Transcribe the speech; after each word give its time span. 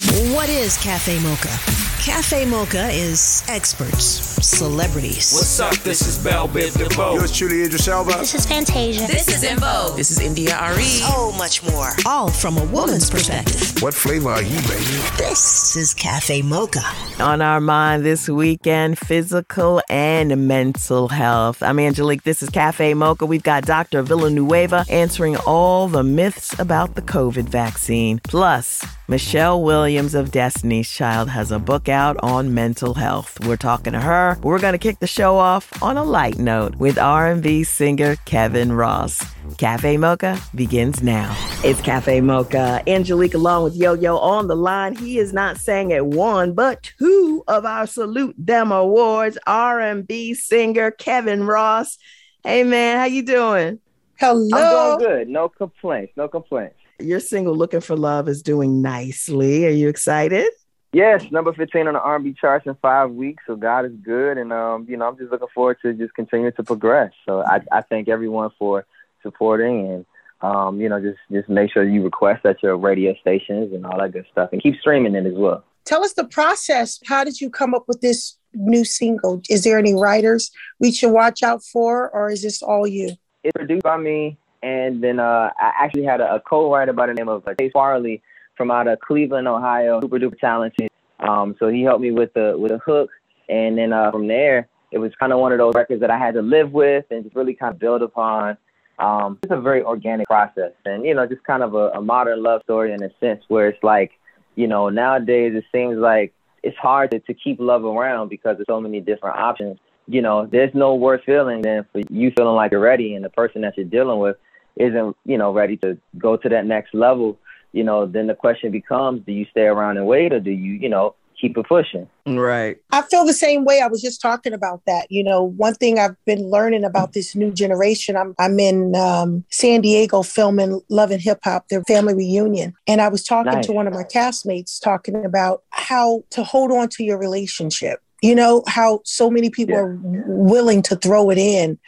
What 0.00 0.48
is 0.48 0.76
Cafe 0.76 1.18
Mocha? 1.20 1.85
Cafe 2.00 2.44
Mocha 2.44 2.88
is 2.90 3.42
experts, 3.48 4.04
celebrities. 4.46 5.32
What's 5.32 5.58
up? 5.58 5.74
This 5.82 6.06
is 6.06 6.18
Bell 6.22 6.46
Biv 6.46 6.76
DeVoe. 6.78 7.14
Yours 7.14 7.36
truly, 7.36 7.62
Idris 7.62 7.88
Elba. 7.88 8.12
This 8.12 8.34
is 8.34 8.46
Fantasia. 8.46 9.06
This 9.08 9.26
is 9.28 9.42
In 9.42 9.58
Vogue. 9.58 9.96
This 9.96 10.12
is 10.12 10.20
India 10.20 10.56
Arie. 10.56 10.82
So 10.84 11.32
much 11.32 11.64
more. 11.64 11.90
All 12.06 12.30
from 12.30 12.58
a 12.58 12.64
woman's 12.66 13.10
perspective. 13.10 13.82
What 13.82 13.92
flavor 13.92 14.30
are 14.30 14.42
you, 14.42 14.56
baby? 14.68 14.84
This 15.18 15.74
is 15.74 15.94
Cafe 15.94 16.42
Mocha. 16.42 16.82
On 17.18 17.40
our 17.42 17.60
mind 17.60 18.04
this 18.04 18.28
weekend, 18.28 18.98
physical 18.98 19.82
and 19.88 20.46
mental 20.46 21.08
health. 21.08 21.60
I'm 21.62 21.80
Angelique. 21.80 22.22
This 22.22 22.40
is 22.42 22.50
Cafe 22.50 22.94
Mocha. 22.94 23.26
We've 23.26 23.42
got 23.42 23.64
Dr. 23.64 24.02
Villanueva 24.02 24.84
answering 24.88 25.36
all 25.38 25.88
the 25.88 26.04
myths 26.04 26.56
about 26.60 26.94
the 26.94 27.02
COVID 27.02 27.48
vaccine. 27.48 28.20
Plus, 28.22 28.84
Michelle 29.08 29.62
Williams 29.62 30.14
of 30.14 30.30
Destiny's 30.30 30.90
Child 30.90 31.30
has 31.30 31.50
a 31.50 31.58
book 31.58 31.85
out 31.88 32.16
on 32.22 32.54
mental 32.54 32.94
health. 32.94 33.38
We're 33.46 33.56
talking 33.56 33.92
to 33.92 34.00
her. 34.00 34.36
We're 34.42 34.58
going 34.58 34.72
to 34.72 34.78
kick 34.78 34.98
the 34.98 35.06
show 35.06 35.36
off 35.36 35.82
on 35.82 35.96
a 35.96 36.04
light 36.04 36.38
note 36.38 36.76
with 36.76 36.98
R&B 36.98 37.64
singer 37.64 38.16
Kevin 38.24 38.72
Ross. 38.72 39.24
Cafe 39.58 39.96
Mocha 39.96 40.40
begins 40.54 41.02
now. 41.02 41.34
It's 41.64 41.80
Cafe 41.80 42.20
Mocha. 42.20 42.82
Angelique 42.86 43.34
along 43.34 43.64
with 43.64 43.76
Yo-Yo 43.76 44.16
on 44.18 44.48
the 44.48 44.56
line. 44.56 44.94
He 44.94 45.18
is 45.18 45.32
not 45.32 45.56
saying 45.56 45.92
at 45.92 46.06
one, 46.06 46.52
but 46.52 46.90
two 46.98 47.44
of 47.48 47.64
our 47.64 47.86
Salute 47.86 48.34
Them 48.38 48.72
Awards. 48.72 49.38
R&B 49.46 50.34
singer 50.34 50.90
Kevin 50.90 51.44
Ross. 51.44 51.98
Hey 52.42 52.64
man, 52.64 52.98
how 52.98 53.04
you 53.06 53.22
doing? 53.22 53.80
Hello. 54.18 54.94
I'm 54.94 54.98
doing 54.98 55.10
good. 55.10 55.28
No 55.28 55.48
complaints. 55.48 56.12
No 56.16 56.28
complaints. 56.28 56.76
Your 56.98 57.20
single 57.20 57.54
Looking 57.54 57.80
for 57.80 57.96
Love 57.96 58.28
is 58.28 58.42
doing 58.42 58.80
nicely. 58.80 59.66
Are 59.66 59.70
you 59.70 59.88
excited? 59.88 60.50
Yes, 60.96 61.30
number 61.30 61.52
15 61.52 61.88
on 61.88 61.92
the 61.92 62.00
R&B 62.00 62.32
charts 62.40 62.66
in 62.66 62.74
five 62.76 63.10
weeks. 63.10 63.44
So 63.46 63.54
God 63.54 63.84
is 63.84 63.92
good. 64.02 64.38
And, 64.38 64.50
um, 64.50 64.86
you 64.88 64.96
know, 64.96 65.06
I'm 65.06 65.18
just 65.18 65.30
looking 65.30 65.46
forward 65.54 65.76
to 65.82 65.92
just 65.92 66.14
continuing 66.14 66.54
to 66.54 66.62
progress. 66.62 67.12
So 67.26 67.42
I, 67.42 67.60
I 67.70 67.82
thank 67.82 68.08
everyone 68.08 68.48
for 68.58 68.86
supporting 69.22 69.92
and, 69.92 70.06
um, 70.40 70.80
you 70.80 70.88
know, 70.88 70.98
just, 70.98 71.18
just 71.30 71.50
make 71.50 71.70
sure 71.70 71.86
you 71.86 72.02
request 72.02 72.46
at 72.46 72.62
your 72.62 72.78
radio 72.78 73.14
stations 73.20 73.74
and 73.74 73.84
all 73.84 73.98
that 73.98 74.12
good 74.12 74.24
stuff 74.32 74.48
and 74.52 74.62
keep 74.62 74.80
streaming 74.80 75.14
it 75.14 75.26
as 75.26 75.34
well. 75.34 75.62
Tell 75.84 76.02
us 76.02 76.14
the 76.14 76.24
process. 76.24 76.98
How 77.04 77.24
did 77.24 77.42
you 77.42 77.50
come 77.50 77.74
up 77.74 77.84
with 77.86 78.00
this 78.00 78.38
new 78.54 78.86
single? 78.86 79.42
Is 79.50 79.64
there 79.64 79.78
any 79.78 79.94
writers 79.94 80.50
we 80.80 80.92
should 80.92 81.12
watch 81.12 81.42
out 81.42 81.62
for 81.62 82.08
or 82.08 82.30
is 82.30 82.40
this 82.40 82.62
all 82.62 82.86
you? 82.86 83.10
It's 83.44 83.52
produced 83.54 83.82
by 83.82 83.98
me. 83.98 84.38
And 84.62 85.04
then 85.04 85.20
uh, 85.20 85.50
I 85.58 85.72
actually 85.78 86.04
had 86.04 86.22
a, 86.22 86.36
a 86.36 86.40
co-writer 86.40 86.94
by 86.94 87.08
the 87.08 87.12
name 87.12 87.28
of 87.28 87.46
uh, 87.46 87.52
Chase 87.60 87.72
Farley 87.74 88.22
from 88.56 88.70
out 88.70 88.88
of 88.88 89.00
Cleveland, 89.00 89.48
Ohio, 89.48 90.00
super 90.00 90.18
duper 90.18 90.38
talented. 90.38 90.88
Um, 91.20 91.56
so 91.58 91.68
he 91.68 91.82
helped 91.82 92.02
me 92.02 92.10
with 92.10 92.32
the 92.34 92.56
with 92.58 92.72
a 92.72 92.78
hook, 92.78 93.10
and 93.48 93.78
then 93.78 93.92
uh, 93.92 94.10
from 94.10 94.26
there, 94.26 94.68
it 94.92 94.98
was 94.98 95.12
kind 95.18 95.32
of 95.32 95.38
one 95.40 95.52
of 95.52 95.58
those 95.58 95.74
records 95.74 96.00
that 96.00 96.10
I 96.10 96.18
had 96.18 96.34
to 96.34 96.42
live 96.42 96.72
with 96.72 97.04
and 97.10 97.24
just 97.24 97.36
really 97.36 97.54
kind 97.54 97.72
of 97.72 97.78
build 97.78 98.02
upon. 98.02 98.56
Um, 98.98 99.38
it's 99.42 99.52
a 99.52 99.60
very 99.60 99.82
organic 99.82 100.26
process, 100.26 100.72
and 100.84 101.04
you 101.04 101.14
know, 101.14 101.26
just 101.26 101.44
kind 101.44 101.62
of 101.62 101.74
a, 101.74 101.90
a 101.90 102.02
modern 102.02 102.42
love 102.42 102.62
story 102.64 102.92
in 102.92 103.02
a 103.02 103.10
sense 103.20 103.42
where 103.48 103.68
it's 103.68 103.82
like, 103.82 104.12
you 104.54 104.66
know, 104.66 104.88
nowadays 104.88 105.54
it 105.54 105.64
seems 105.72 105.98
like 105.98 106.32
it's 106.62 106.76
hard 106.78 107.10
to, 107.12 107.20
to 107.20 107.34
keep 107.34 107.60
love 107.60 107.84
around 107.84 108.28
because 108.28 108.56
there's 108.56 108.66
so 108.68 108.80
many 108.80 109.00
different 109.00 109.36
options. 109.36 109.78
You 110.08 110.22
know, 110.22 110.46
there's 110.46 110.74
no 110.74 110.94
worse 110.94 111.22
feeling 111.26 111.62
than 111.62 111.86
for 111.92 112.00
you 112.10 112.32
feeling 112.36 112.56
like 112.56 112.72
you're 112.72 112.80
ready 112.80 113.14
and 113.14 113.24
the 113.24 113.30
person 113.30 113.62
that 113.62 113.76
you're 113.76 113.86
dealing 113.86 114.18
with 114.18 114.36
isn't, 114.76 115.16
you 115.24 115.38
know, 115.38 115.52
ready 115.52 115.76
to 115.78 115.98
go 116.18 116.36
to 116.36 116.48
that 116.48 116.66
next 116.66 116.94
level, 116.94 117.38
you 117.76 117.84
know, 117.84 118.06
then 118.06 118.26
the 118.26 118.34
question 118.34 118.72
becomes, 118.72 119.20
do 119.26 119.32
you 119.32 119.44
stay 119.50 119.66
around 119.66 119.98
and 119.98 120.06
wait 120.06 120.32
or 120.32 120.40
do 120.40 120.50
you, 120.50 120.72
you 120.72 120.88
know, 120.88 121.14
keep 121.38 121.58
it 121.58 121.66
pushing? 121.68 122.08
Right. 122.26 122.78
I 122.90 123.02
feel 123.02 123.26
the 123.26 123.34
same 123.34 123.66
way. 123.66 123.82
I 123.82 123.86
was 123.86 124.00
just 124.00 124.22
talking 124.22 124.54
about 124.54 124.80
that. 124.86 125.10
You 125.10 125.22
know, 125.22 125.42
one 125.42 125.74
thing 125.74 125.98
I've 125.98 126.16
been 126.24 126.48
learning 126.48 126.84
about 126.84 127.12
this 127.12 127.34
new 127.36 127.52
generation, 127.52 128.16
I'm, 128.16 128.34
I'm 128.38 128.58
in 128.58 128.96
um, 128.96 129.44
San 129.50 129.82
Diego 129.82 130.22
filming 130.22 130.80
Love 130.88 131.10
and 131.10 131.20
Hip 131.20 131.40
Hop, 131.44 131.68
their 131.68 131.82
family 131.84 132.14
reunion. 132.14 132.72
And 132.86 133.02
I 133.02 133.08
was 133.08 133.22
talking 133.22 133.52
Nice. 133.52 133.66
to 133.66 133.72
one 133.72 133.86
of 133.86 133.92
my 133.92 134.04
castmates 134.04 134.80
talking 134.82 135.22
about 135.26 135.62
how 135.68 136.24
to 136.30 136.42
hold 136.42 136.72
on 136.72 136.88
to 136.88 137.04
your 137.04 137.18
relationship. 137.18 138.00
You 138.22 138.34
know, 138.34 138.62
how 138.66 139.02
so 139.04 139.30
many 139.30 139.50
people 139.50 139.74
Yeah. 139.74 139.82
are 139.82 139.98
willing 140.02 140.80
to 140.84 140.96
throw 140.96 141.28
it 141.28 141.36
in. 141.36 141.78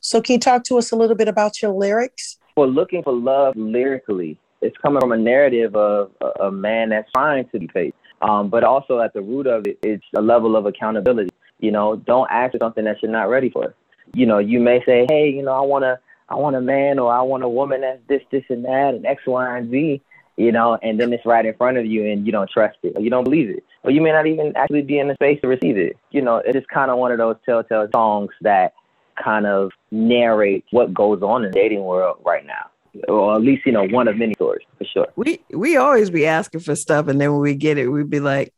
So, 0.00 0.20
can 0.20 0.34
you 0.34 0.40
talk 0.40 0.64
to 0.64 0.78
us 0.78 0.90
a 0.90 0.96
little 0.96 1.14
bit 1.14 1.28
about 1.28 1.62
your 1.62 1.70
lyrics? 1.70 2.36
Well, 2.56 2.68
looking 2.68 3.04
for 3.04 3.12
love 3.12 3.54
lyrically, 3.56 4.38
it's 4.66 4.76
coming 4.78 5.00
from 5.00 5.12
a 5.12 5.16
narrative 5.16 5.74
of 5.76 6.10
a, 6.20 6.44
a 6.44 6.50
man 6.50 6.90
that's 6.90 7.10
trying 7.12 7.48
to 7.48 7.58
be 7.58 7.68
faithful. 7.68 8.00
Um, 8.22 8.48
but 8.48 8.64
also 8.64 9.00
at 9.00 9.12
the 9.12 9.20
root 9.20 9.46
of 9.46 9.66
it, 9.66 9.78
it's 9.82 10.04
a 10.16 10.22
level 10.22 10.56
of 10.56 10.66
accountability. 10.66 11.30
You 11.60 11.70
know, 11.70 11.96
don't 11.96 12.28
ask 12.30 12.52
for 12.52 12.58
something 12.58 12.84
that 12.84 12.96
you're 13.02 13.10
not 13.10 13.28
ready 13.28 13.50
for. 13.50 13.74
You 14.14 14.26
know, 14.26 14.38
you 14.38 14.60
may 14.60 14.82
say, 14.84 15.06
hey, 15.08 15.28
you 15.28 15.42
know, 15.42 15.52
I 15.52 15.60
want 15.60 15.84
to, 15.84 15.98
I 16.28 16.34
want 16.36 16.56
a 16.56 16.60
man 16.60 16.98
or 16.98 17.12
I 17.12 17.22
want 17.22 17.42
a 17.44 17.48
woman 17.48 17.82
that's 17.82 18.00
this, 18.08 18.22
this, 18.30 18.44
and 18.48 18.64
that, 18.64 18.94
and 18.94 19.06
X, 19.06 19.22
Y, 19.26 19.58
and 19.58 19.70
Z. 19.70 20.02
You 20.38 20.52
know, 20.52 20.78
and 20.82 21.00
then 21.00 21.12
it's 21.14 21.24
right 21.24 21.46
in 21.46 21.54
front 21.54 21.78
of 21.78 21.86
you, 21.86 22.04
and 22.10 22.26
you 22.26 22.32
don't 22.32 22.50
trust 22.50 22.76
it, 22.82 22.92
or 22.94 23.00
you 23.00 23.08
don't 23.08 23.24
believe 23.24 23.48
it, 23.48 23.64
or 23.84 23.90
you 23.90 24.02
may 24.02 24.12
not 24.12 24.26
even 24.26 24.52
actually 24.54 24.82
be 24.82 24.98
in 24.98 25.08
the 25.08 25.14
space 25.14 25.40
to 25.40 25.48
receive 25.48 25.78
it. 25.78 25.96
You 26.10 26.20
know, 26.20 26.36
it 26.36 26.54
is 26.54 26.64
kind 26.72 26.90
of 26.90 26.98
one 26.98 27.10
of 27.10 27.16
those 27.16 27.36
telltale 27.46 27.88
songs 27.90 28.30
that 28.42 28.74
kind 29.22 29.46
of 29.46 29.70
narrate 29.90 30.64
what 30.72 30.92
goes 30.92 31.22
on 31.22 31.42
in 31.42 31.52
the 31.52 31.54
dating 31.54 31.84
world 31.84 32.18
right 32.22 32.44
now, 32.44 32.68
or 33.08 33.34
at 33.34 33.42
least 33.42 33.66
you 33.66 33.72
know 33.72 33.86
one 33.88 34.08
of 34.08 34.16
many 34.16 34.34
stories 34.34 34.66
for 34.78 34.84
sure. 34.84 35.08
We 35.16 35.40
we 35.50 35.76
always 35.76 36.10
be 36.10 36.26
asking 36.26 36.60
for 36.60 36.74
stuff, 36.74 37.08
and 37.08 37.20
then 37.20 37.32
when 37.32 37.40
we 37.40 37.54
get 37.54 37.78
it, 37.78 37.88
we'd 37.88 38.10
be 38.10 38.20
like, 38.20 38.52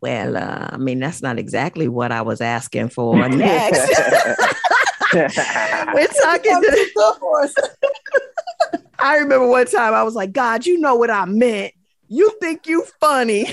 "Well, 0.00 0.36
uh, 0.36 0.68
I 0.72 0.76
mean, 0.76 1.00
that's 1.00 1.22
not 1.22 1.38
exactly 1.38 1.88
what 1.88 2.12
I 2.12 2.22
was 2.22 2.40
asking 2.40 2.90
for." 2.90 3.16
Next, 3.28 3.88
we're 5.12 6.06
talking. 6.22 6.62
To, 6.62 7.16
for. 7.18 7.48
I 8.98 9.16
remember 9.16 9.46
one 9.46 9.66
time 9.66 9.94
I 9.94 10.02
was 10.02 10.14
like, 10.14 10.32
"God, 10.32 10.66
you 10.66 10.78
know 10.78 10.94
what 10.94 11.10
I 11.10 11.24
meant. 11.24 11.74
You 12.08 12.30
think 12.40 12.66
you 12.66 12.84
funny." 13.00 13.52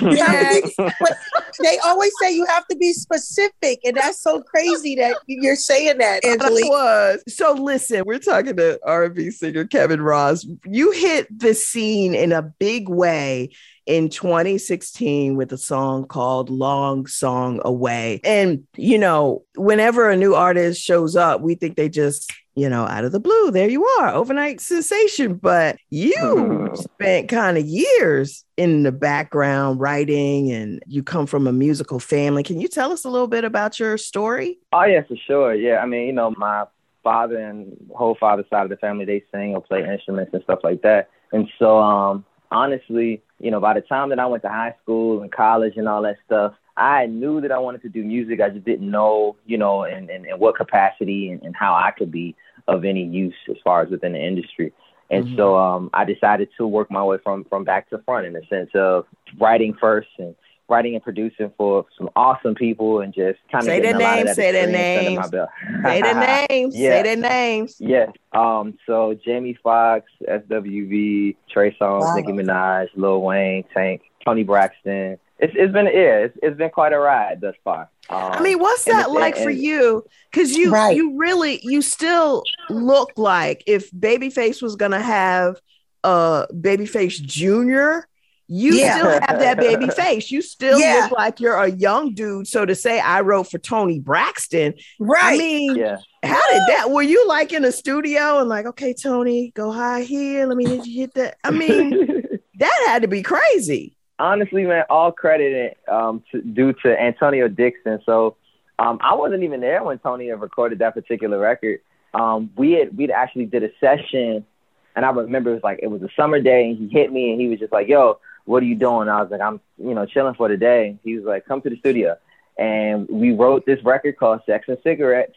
You 0.00 0.16
have 0.16 0.62
to 0.62 0.72
be- 0.76 1.62
they 1.62 1.78
always 1.84 2.12
say 2.20 2.34
you 2.34 2.44
have 2.46 2.66
to 2.68 2.76
be 2.76 2.92
specific, 2.92 3.80
and 3.84 3.96
that's 3.96 4.20
so 4.20 4.42
crazy 4.42 4.94
that 4.96 5.16
you're 5.26 5.56
saying 5.56 5.98
that, 5.98 6.20
I 6.24 6.32
Angelique. 6.32 6.70
was. 6.70 7.22
So 7.28 7.52
listen, 7.54 8.04
we're 8.06 8.18
talking 8.18 8.56
to 8.56 8.78
R&B 8.84 9.30
singer 9.30 9.64
Kevin 9.64 10.00
Ross. 10.02 10.46
You 10.66 10.90
hit 10.92 11.26
the 11.36 11.54
scene 11.54 12.14
in 12.14 12.32
a 12.32 12.42
big 12.42 12.88
way 12.88 13.50
in 13.86 14.08
2016 14.08 15.36
with 15.36 15.52
a 15.52 15.58
song 15.58 16.06
called 16.06 16.50
Long 16.50 17.06
Song 17.06 17.60
Away. 17.64 18.20
And 18.24 18.64
you 18.76 18.98
know, 18.98 19.42
whenever 19.56 20.08
a 20.08 20.16
new 20.16 20.34
artist 20.34 20.80
shows 20.80 21.16
up, 21.16 21.40
we 21.40 21.54
think 21.54 21.76
they 21.76 21.88
just 21.88 22.32
you 22.54 22.68
know, 22.68 22.84
out 22.84 23.04
of 23.04 23.12
the 23.12 23.20
blue, 23.20 23.50
there 23.50 23.68
you 23.68 23.86
are, 23.86 24.12
overnight 24.12 24.60
sensation. 24.60 25.34
But 25.34 25.76
you 25.90 26.70
spent 26.74 27.28
kind 27.28 27.56
of 27.56 27.64
years 27.64 28.44
in 28.56 28.82
the 28.82 28.92
background 28.92 29.80
writing 29.80 30.50
and 30.50 30.82
you 30.86 31.02
come 31.02 31.26
from 31.26 31.46
a 31.46 31.52
musical 31.52 31.98
family. 31.98 32.42
Can 32.42 32.60
you 32.60 32.68
tell 32.68 32.92
us 32.92 33.04
a 33.04 33.08
little 33.08 33.28
bit 33.28 33.44
about 33.44 33.78
your 33.78 33.96
story? 33.96 34.58
Oh 34.72 34.84
yeah, 34.84 35.02
for 35.02 35.16
sure. 35.26 35.54
Yeah, 35.54 35.78
I 35.78 35.86
mean, 35.86 36.06
you 36.06 36.12
know, 36.12 36.34
my 36.36 36.64
father 37.02 37.38
and 37.38 37.76
whole 37.94 38.16
father 38.18 38.44
side 38.50 38.64
of 38.64 38.70
the 38.70 38.76
family, 38.76 39.04
they 39.04 39.24
sing 39.32 39.54
or 39.54 39.62
play 39.62 39.84
instruments 39.88 40.32
and 40.34 40.42
stuff 40.44 40.60
like 40.62 40.82
that. 40.82 41.08
And 41.32 41.48
so, 41.58 41.78
um, 41.78 42.24
honestly, 42.50 43.22
you 43.40 43.50
know, 43.50 43.60
by 43.60 43.74
the 43.74 43.80
time 43.80 44.10
that 44.10 44.18
I 44.18 44.26
went 44.26 44.42
to 44.42 44.48
high 44.48 44.74
school 44.82 45.22
and 45.22 45.32
college 45.32 45.74
and 45.76 45.88
all 45.88 46.02
that 46.02 46.16
stuff, 46.26 46.54
I 46.76 47.06
knew 47.06 47.40
that 47.40 47.52
I 47.52 47.58
wanted 47.58 47.82
to 47.82 47.88
do 47.88 48.02
music. 48.02 48.40
I 48.40 48.48
just 48.48 48.64
didn't 48.64 48.90
know, 48.90 49.36
you 49.46 49.58
know, 49.58 49.84
in, 49.84 50.08
in, 50.10 50.24
in 50.26 50.38
what 50.38 50.56
capacity 50.56 51.30
and, 51.30 51.42
and 51.42 51.54
how 51.54 51.74
I 51.74 51.90
could 51.96 52.10
be 52.10 52.34
of 52.68 52.84
any 52.84 53.04
use 53.04 53.34
as 53.50 53.56
far 53.64 53.82
as 53.82 53.90
within 53.90 54.12
the 54.12 54.20
industry. 54.24 54.72
And 55.10 55.26
Mhm. 55.26 55.36
so 55.36 55.56
um, 55.56 55.90
I 55.92 56.04
decided 56.04 56.48
to 56.56 56.66
work 56.66 56.90
my 56.90 57.04
way 57.04 57.18
from, 57.22 57.44
from 57.44 57.64
back 57.64 57.90
to 57.90 57.98
front 57.98 58.26
in 58.26 58.32
the 58.32 58.42
sense 58.48 58.70
of 58.74 59.04
writing 59.38 59.74
first 59.78 60.08
and 60.18 60.34
writing 60.68 60.94
and 60.94 61.04
producing 61.04 61.52
for 61.58 61.84
some 61.98 62.08
awesome 62.16 62.54
people 62.54 63.00
and 63.00 63.12
just 63.12 63.38
kind 63.50 63.62
of 63.62 63.66
say 63.66 63.80
their 63.80 63.98
names, 63.98 64.34
say 64.34 64.52
their 64.52 64.68
names, 64.68 65.22
say 65.26 66.00
their 66.00 66.14
names, 66.48 66.74
yeah. 66.74 66.90
say 66.90 67.02
their 67.02 67.16
names. 67.16 67.76
Yes. 67.78 68.08
Um. 68.32 68.78
So 68.86 69.12
Jamie 69.22 69.58
Foxx, 69.62 70.06
SWV, 70.26 71.36
Trey 71.50 71.76
Songz, 71.78 72.00
Wow. 72.00 72.14
Nicki 72.14 72.32
Minaj, 72.32 72.88
Lil 72.94 73.20
Wayne, 73.20 73.64
Tank, 73.74 74.02
Toni 74.24 74.44
Braxton. 74.44 75.18
It's 75.42 75.52
it's 75.56 75.72
been 75.72 75.86
yeah, 75.86 76.18
it's, 76.24 76.38
it's 76.42 76.56
been 76.56 76.70
quite 76.70 76.92
a 76.92 76.98
ride 76.98 77.40
thus 77.40 77.56
far. 77.64 77.90
Um, 78.08 78.32
I 78.32 78.40
mean, 78.40 78.58
what's 78.60 78.84
that 78.84 79.00
it's- 79.08 79.14
like 79.14 79.36
for 79.36 79.50
you? 79.50 80.04
Because 80.30 80.56
you 80.56 80.70
Right. 80.72 80.96
you 80.96 81.18
really 81.18 81.58
you 81.62 81.82
still 81.82 82.44
look 82.70 83.10
like 83.16 83.64
if 83.66 83.90
Babyface 83.90 84.62
was 84.62 84.76
gonna 84.76 85.02
have 85.02 85.56
a 86.04 86.46
Babyface 86.52 87.20
Junior, 87.20 88.06
you 88.48 88.74
Yeah. 88.74 88.96
still 88.98 89.10
have 89.10 89.38
that 89.40 89.56
baby 89.56 89.88
face. 89.88 90.30
You 90.30 90.42
still 90.42 90.78
Yeah. 90.78 91.08
look 91.08 91.18
like 91.18 91.40
you're 91.40 91.56
a 91.56 91.70
young 91.70 92.14
dude. 92.14 92.46
So 92.46 92.64
to 92.64 92.74
say 92.74 93.00
I 93.00 93.22
wrote 93.22 93.50
for 93.50 93.58
Toni 93.58 93.98
Braxton, 93.98 94.74
Right. 95.00 95.34
I 95.34 95.38
mean, 95.38 95.76
Yeah. 95.76 95.96
how 96.22 96.50
did 96.52 96.62
that? 96.68 96.90
Were 96.90 97.02
you 97.02 97.26
like 97.26 97.52
in 97.52 97.64
a 97.64 97.72
studio 97.72 98.38
and 98.40 98.48
like, 98.48 98.66
okay, 98.66 98.94
Toni, 98.94 99.52
go 99.54 99.72
high 99.72 100.02
here. 100.02 100.46
Let 100.46 100.56
me 100.56 100.66
hit 100.66 100.86
you 100.86 101.00
hit 101.00 101.14
that. 101.14 101.36
I 101.44 101.50
mean, 101.50 102.22
that 102.58 102.84
had 102.88 103.02
to 103.02 103.08
be 103.08 103.22
crazy. 103.22 103.96
Honestly, 104.22 104.62
man, 104.62 104.84
all 104.88 105.10
credit 105.10 105.76
um, 105.88 106.22
to, 106.30 106.40
due 106.40 106.72
to 106.84 106.96
Antonio 106.96 107.48
Dixon. 107.48 107.98
So 108.06 108.36
um, 108.78 109.00
I 109.02 109.16
wasn't 109.16 109.42
even 109.42 109.60
there 109.60 109.82
when 109.82 109.98
Toni 109.98 110.30
recorded 110.30 110.78
that 110.78 110.94
particular 110.94 111.40
record. 111.40 111.80
Um, 112.14 112.48
we 112.56 112.70
had 112.74 112.96
we'd 112.96 113.10
actually 113.10 113.46
did 113.46 113.64
a 113.64 113.70
session, 113.80 114.46
and 114.94 115.04
I 115.04 115.10
remember 115.10 115.50
it 115.50 115.54
was 115.54 115.64
like 115.64 115.80
it 115.82 115.88
was 115.88 116.02
a 116.02 116.08
summer 116.14 116.40
day, 116.40 116.70
and 116.70 116.78
he 116.78 116.88
hit 116.88 117.12
me, 117.12 117.32
and 117.32 117.40
he 117.40 117.48
was 117.48 117.58
just 117.58 117.72
like, 117.72 117.88
"Yo, 117.88 118.20
what 118.44 118.62
are 118.62 118.66
you 118.66 118.76
doing?" 118.76 119.08
I 119.08 119.20
was 119.22 119.32
like, 119.32 119.40
"I'm, 119.40 119.60
you 119.76 119.92
know, 119.92 120.06
chilling 120.06 120.34
for 120.34 120.48
the 120.48 120.56
day." 120.56 120.96
He 121.02 121.16
was 121.16 121.24
like, 121.24 121.44
"Come 121.44 121.60
to 121.62 121.70
the 121.70 121.76
studio," 121.78 122.16
and 122.56 123.08
we 123.08 123.32
wrote 123.32 123.66
this 123.66 123.82
record 123.82 124.18
called 124.18 124.42
"Sex 124.46 124.66
and 124.68 124.78
Cigarettes." 124.84 125.34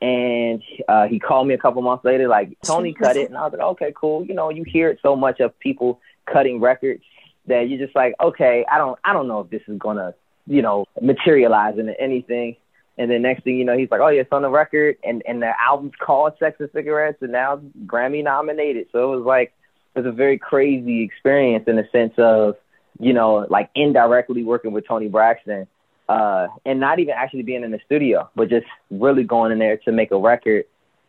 And 0.00 0.62
uh, 0.88 1.06
he 1.06 1.18
called 1.18 1.48
me 1.48 1.52
a 1.52 1.58
couple 1.58 1.82
months 1.82 2.06
later, 2.06 2.28
like 2.28 2.56
Toni 2.64 2.94
cut 2.94 3.18
it, 3.18 3.28
and 3.28 3.36
I 3.36 3.42
was 3.42 3.52
like, 3.52 3.60
okay, 3.60 3.92
cool. 3.94 4.24
You 4.24 4.32
know, 4.34 4.48
you 4.48 4.64
hear 4.64 4.88
it 4.88 5.00
so 5.02 5.14
much 5.14 5.38
of 5.38 5.56
people 5.60 6.00
cutting 6.26 6.60
records 6.60 7.04
that 7.46 7.68
you're 7.68 7.84
just 7.84 7.96
like, 7.96 8.14
okay, 8.22 8.64
I 8.70 8.78
don't, 8.78 8.98
I 9.04 9.12
don't 9.12 9.28
know 9.28 9.40
if 9.40 9.50
this 9.50 9.62
is 9.66 9.78
gonna, 9.78 10.14
you 10.46 10.62
know, 10.62 10.86
materialize 11.00 11.78
into 11.78 11.98
anything. 12.00 12.56
And 12.98 13.10
then 13.10 13.22
next 13.22 13.44
thing 13.44 13.56
you 13.56 13.64
know, 13.64 13.76
he's 13.76 13.90
like, 13.90 14.00
oh 14.00 14.08
yeah, 14.08 14.20
it's 14.20 14.32
on 14.32 14.42
the 14.42 14.50
record, 14.50 14.96
and 15.02 15.22
and 15.26 15.40
the 15.40 15.52
album's 15.60 15.94
called 15.98 16.34
Sex 16.38 16.56
and 16.60 16.68
Cigarettes, 16.74 17.18
and 17.22 17.32
now 17.32 17.54
it's 17.54 17.64
Grammy 17.86 18.22
nominated. 18.22 18.88
So 18.92 19.12
it 19.12 19.16
was 19.16 19.24
like, 19.24 19.52
it 19.94 20.00
was 20.00 20.06
a 20.06 20.12
very 20.12 20.38
crazy 20.38 21.02
experience 21.02 21.64
in 21.66 21.76
the 21.76 21.88
sense 21.90 22.12
of, 22.18 22.56
you 23.00 23.14
know, 23.14 23.46
like 23.48 23.70
indirectly 23.74 24.44
working 24.44 24.72
with 24.72 24.86
Toni 24.86 25.08
Braxton, 25.08 25.66
uh, 26.08 26.48
and 26.66 26.80
not 26.80 26.98
even 26.98 27.14
actually 27.16 27.44
being 27.44 27.64
in 27.64 27.70
the 27.70 27.80
studio, 27.86 28.28
but 28.36 28.50
just 28.50 28.66
really 28.90 29.24
going 29.24 29.52
in 29.52 29.58
there 29.58 29.78
to 29.78 29.90
make 29.92 30.10
a 30.10 30.18
record 30.18 30.66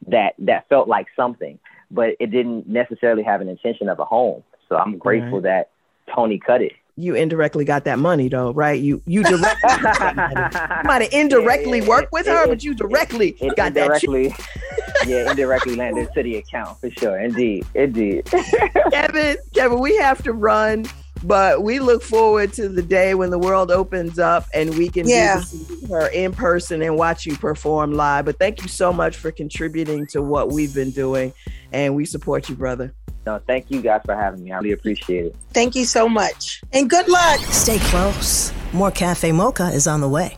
that 0.08 0.36
that 0.40 0.70
felt 0.70 0.88
like 0.88 1.08
something, 1.18 1.60
but 1.92 2.12
it 2.22 2.32
didn't 2.32 2.68
necessarily 2.68 3.24
have 3.24 3.42
an 3.42 3.50
intention 3.50 3.90
of 3.90 4.00
a 4.00 4.06
home. 4.06 4.42
So 4.70 4.78
I'm 4.78 4.98
grateful 4.98 5.42
that 5.42 5.72
Toni 6.14 6.40
cut 6.40 6.62
it. 6.62 6.74
You 6.96 7.16
indirectly 7.16 7.66
got 7.66 7.86
that 7.86 7.98
money 7.98 8.28
though, 8.30 8.52
right? 8.54 8.80
You 8.80 9.02
you 9.08 9.24
directly 9.24 9.70
got 9.70 10.00
that 10.00 10.16
money. 10.16 10.78
You 10.78 10.84
might 10.88 11.02
have 11.02 11.12
indirectly 11.22 11.80
Yeah, 11.80 11.88
worked 11.88 12.12
with 12.12 12.28
her, 12.28 12.44
it- 12.44 12.50
but 12.50 12.64
you 12.64 12.76
directly 12.76 13.30
It 13.42 13.56
got 13.56 13.74
that 13.74 14.00
check. 14.00 14.40
yeah, 15.08 15.30
indirectly 15.32 15.76
landed 15.76 16.10
to 16.14 16.22
the 16.22 16.36
account 16.38 16.80
for 16.80 16.92
sure. 16.92 17.20
Indeed, 17.20 17.66
indeed. 17.74 18.26
Kevin, 18.92 19.38
Kevin, 19.56 19.80
we 19.80 19.98
have 19.98 20.22
to 20.24 20.34
run, 20.34 20.86
but 21.24 21.64
we 21.64 21.80
look 21.80 22.04
forward 22.04 22.54
to 22.54 22.70
the 22.70 22.84
day 22.84 23.16
when 23.16 23.32
the 23.32 23.40
world 23.40 23.72
opens 23.72 24.20
up 24.20 24.46
and 24.54 24.78
we 24.78 24.88
can 24.88 25.08
Yeah. 25.08 25.40
visit 25.40 25.90
her 25.90 26.08
in 26.10 26.32
person 26.32 26.84
and 26.84 26.96
watch 26.96 27.26
you 27.26 27.36
perform 27.38 27.94
live. 27.94 28.26
But 28.26 28.38
thank 28.38 28.62
you 28.62 28.68
so 28.68 28.94
much 28.94 29.18
for 29.18 29.32
contributing 29.32 30.06
to 30.12 30.22
what 30.22 30.52
we've 30.52 30.76
been 30.76 30.92
doing, 30.92 31.34
and 31.72 31.96
we 31.96 32.06
support 32.06 32.50
you, 32.50 32.56
brother. 32.56 32.94
No, 33.26 33.40
thank 33.48 33.72
you 33.72 33.82
guys 33.82 34.02
for 34.06 34.16
having 34.16 34.44
me. 34.44 34.52
I 34.52 34.58
really 34.58 34.74
appreciate 34.74 35.28
it. 35.28 35.36
Thank 35.54 35.76
you 35.76 35.86
so 35.86 36.10
much. 36.10 36.62
And 36.74 36.90
good 36.90 37.08
luck. 37.08 37.40
Stay 37.40 37.80
close. 37.80 38.52
More 38.74 38.92
Cafe 38.92 39.32
Mocha 39.32 39.70
is 39.72 39.88
on 39.88 40.02
the 40.02 40.10
way. 40.10 40.38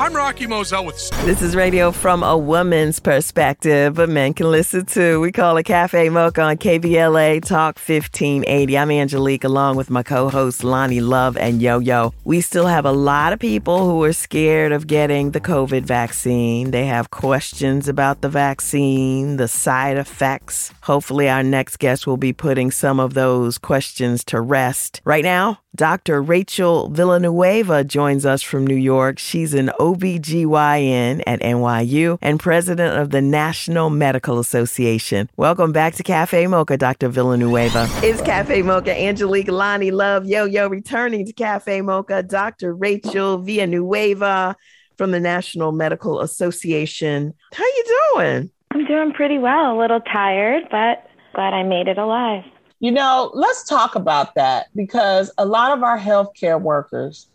I'm 0.00 0.16
Rocky 0.16 0.46
Moselle 0.46 0.86
with 0.86 1.10
This 1.26 1.42
is 1.42 1.54
radio 1.54 1.92
from 1.92 2.22
a 2.22 2.34
woman's 2.34 2.98
perspective, 3.00 3.96
but 3.96 4.08
men 4.08 4.32
can 4.32 4.50
listen 4.50 4.86
too. 4.86 5.20
We 5.20 5.30
call 5.30 5.58
it 5.58 5.64
Cafe 5.64 6.08
Mocha 6.08 6.40
on 6.40 6.56
KBLA 6.56 7.44
Talk 7.44 7.76
1580. 7.76 8.78
I'm 8.78 8.90
Angelique 8.90 9.44
along 9.44 9.76
with 9.76 9.90
my 9.90 10.02
co 10.02 10.30
hosts 10.30 10.62
Loni 10.62 11.06
Love 11.06 11.36
and 11.36 11.60
Yo 11.60 11.80
Yo. 11.80 12.14
We 12.24 12.40
still 12.40 12.66
have 12.66 12.86
a 12.86 12.92
lot 12.92 13.34
of 13.34 13.40
people 13.40 13.90
who 13.90 14.02
are 14.04 14.14
scared 14.14 14.72
of 14.72 14.86
getting 14.86 15.32
the 15.32 15.40
COVID 15.40 15.82
vaccine. 15.82 16.70
They 16.70 16.86
have 16.86 17.10
questions 17.10 17.86
about 17.86 18.22
the 18.22 18.30
vaccine, 18.30 19.36
the 19.36 19.48
side 19.48 19.98
effects. 19.98 20.72
Hopefully, 20.80 21.28
our 21.28 21.42
next 21.42 21.76
guest 21.76 22.06
will 22.06 22.16
be 22.16 22.32
putting 22.32 22.70
some 22.70 23.00
of 23.00 23.12
those 23.12 23.58
questions 23.58 24.24
to 24.24 24.40
rest. 24.40 25.02
Right 25.04 25.24
now, 25.24 25.58
Dr. 25.76 26.20
Rachel 26.20 26.88
Villanueva 26.88 27.84
joins 27.84 28.26
us 28.26 28.42
from 28.42 28.66
New 28.66 28.74
York. 28.74 29.20
She's 29.20 29.54
an 29.54 29.70
OBGYN 29.78 31.22
at 31.26 31.40
NYU 31.40 32.18
and 32.20 32.40
president 32.40 32.98
of 32.98 33.10
the 33.10 33.22
National 33.22 33.88
Medical 33.88 34.40
Association. 34.40 35.30
Welcome 35.36 35.70
back 35.72 35.94
to 35.94 36.02
Cafe 36.02 36.48
Mocha, 36.48 36.76
Dr. 36.76 37.08
Villanueva. 37.08 37.86
It's 38.02 38.20
Cafe 38.20 38.62
Mocha. 38.62 38.98
Angelique, 38.98 39.46
Loni, 39.46 39.92
Love, 39.92 40.26
Yo 40.26 40.44
Yo 40.44 40.68
returning 40.68 41.24
to 41.24 41.32
Cafe 41.32 41.82
Mocha. 41.82 42.24
Dr. 42.24 42.74
Rachel 42.74 43.38
Villanueva 43.38 44.56
from 44.98 45.12
the 45.12 45.20
National 45.20 45.70
Medical 45.70 46.20
Association. 46.20 47.32
How 47.52 47.64
you 47.64 47.84
doing? 48.14 48.50
I'm 48.72 48.84
doing 48.86 49.12
pretty 49.12 49.38
well. 49.38 49.78
A 49.78 49.78
little 49.78 50.00
tired, 50.00 50.64
but 50.70 51.06
glad 51.34 51.54
I 51.54 51.62
made 51.62 51.86
it 51.86 51.96
alive. 51.96 52.42
You 52.80 52.90
know, 52.90 53.30
let's 53.34 53.64
talk 53.64 53.94
about 53.94 54.34
that 54.36 54.68
because 54.74 55.30
a 55.36 55.44
lot 55.44 55.76
of 55.76 55.82
our 55.82 55.98
healthcare 55.98 56.60
workers, 56.60 57.28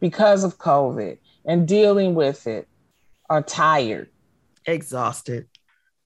because 0.00 0.44
of 0.44 0.58
COVID 0.58 1.18
and 1.44 1.66
dealing 1.66 2.14
with 2.14 2.46
it, 2.46 2.68
are 3.28 3.42
tired. 3.42 4.08
Exhausted. 4.64 5.48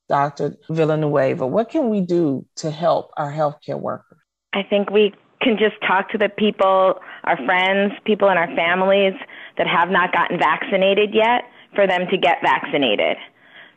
Dr. 0.08 0.56
Villanueva, 0.70 1.46
what 1.46 1.68
can 1.68 1.90
we 1.90 2.00
do 2.00 2.46
to 2.56 2.70
help 2.70 3.10
our 3.16 3.30
healthcare 3.30 3.78
workers? 3.78 4.18
I 4.54 4.62
think 4.62 4.90
we 4.90 5.12
can 5.42 5.58
just 5.58 5.74
talk 5.86 6.10
to 6.10 6.18
the 6.18 6.30
people, 6.30 6.98
our 7.24 7.36
friends, 7.44 7.92
people 8.04 8.30
in 8.30 8.38
our 8.38 8.54
families 8.54 9.14
that 9.58 9.66
have 9.66 9.90
not 9.90 10.12
gotten 10.12 10.38
vaccinated 10.38 11.12
yet 11.12 11.42
for 11.74 11.86
them 11.86 12.06
to 12.10 12.16
get 12.16 12.38
vaccinated. 12.42 13.16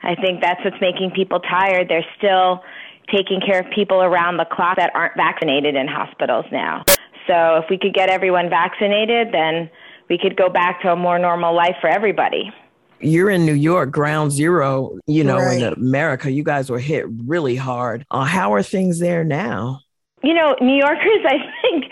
I 0.01 0.15
think 0.15 0.41
that's 0.41 0.63
what's 0.63 0.79
making 0.79 1.11
people 1.11 1.41
tired. 1.41 1.89
They're 1.89 2.05
still 2.17 2.63
taking 3.11 3.41
care 3.41 3.59
of 3.59 3.65
people 3.73 4.01
around 4.01 4.37
the 4.37 4.45
clock 4.45 4.77
that 4.77 4.91
aren't 4.93 5.15
vaccinated 5.15 5.75
in 5.75 5.87
hospitals 5.87 6.45
now. 6.51 6.83
So 7.27 7.57
if 7.57 7.65
we 7.69 7.77
could 7.77 7.93
get 7.93 8.09
everyone 8.09 8.49
vaccinated, 8.49 9.31
then 9.31 9.69
we 10.09 10.17
could 10.17 10.35
go 10.35 10.49
back 10.49 10.81
to 10.81 10.91
a 10.91 10.95
more 10.95 11.19
normal 11.19 11.55
life 11.55 11.75
for 11.81 11.87
everybody. 11.87 12.51
you're 12.99 13.29
in 13.29 13.45
New 13.45 13.53
York, 13.53 13.91
ground 13.91 14.31
zero, 14.31 14.97
you 15.07 15.23
know, 15.23 15.39
in 15.39 15.63
America, 15.63 16.31
you 16.31 16.43
guys 16.43 16.69
were 16.69 16.79
hit 16.79 17.05
really 17.25 17.55
hard. 17.55 18.05
Uh, 18.11 18.25
how 18.25 18.53
are 18.53 18.63
things 18.63 18.99
there 18.99 19.23
now? 19.23 19.81
you 20.23 20.33
know, 20.33 20.55
New 20.61 20.75
Yorkers, 20.75 21.21
I 21.25 21.37
think, 21.61 21.85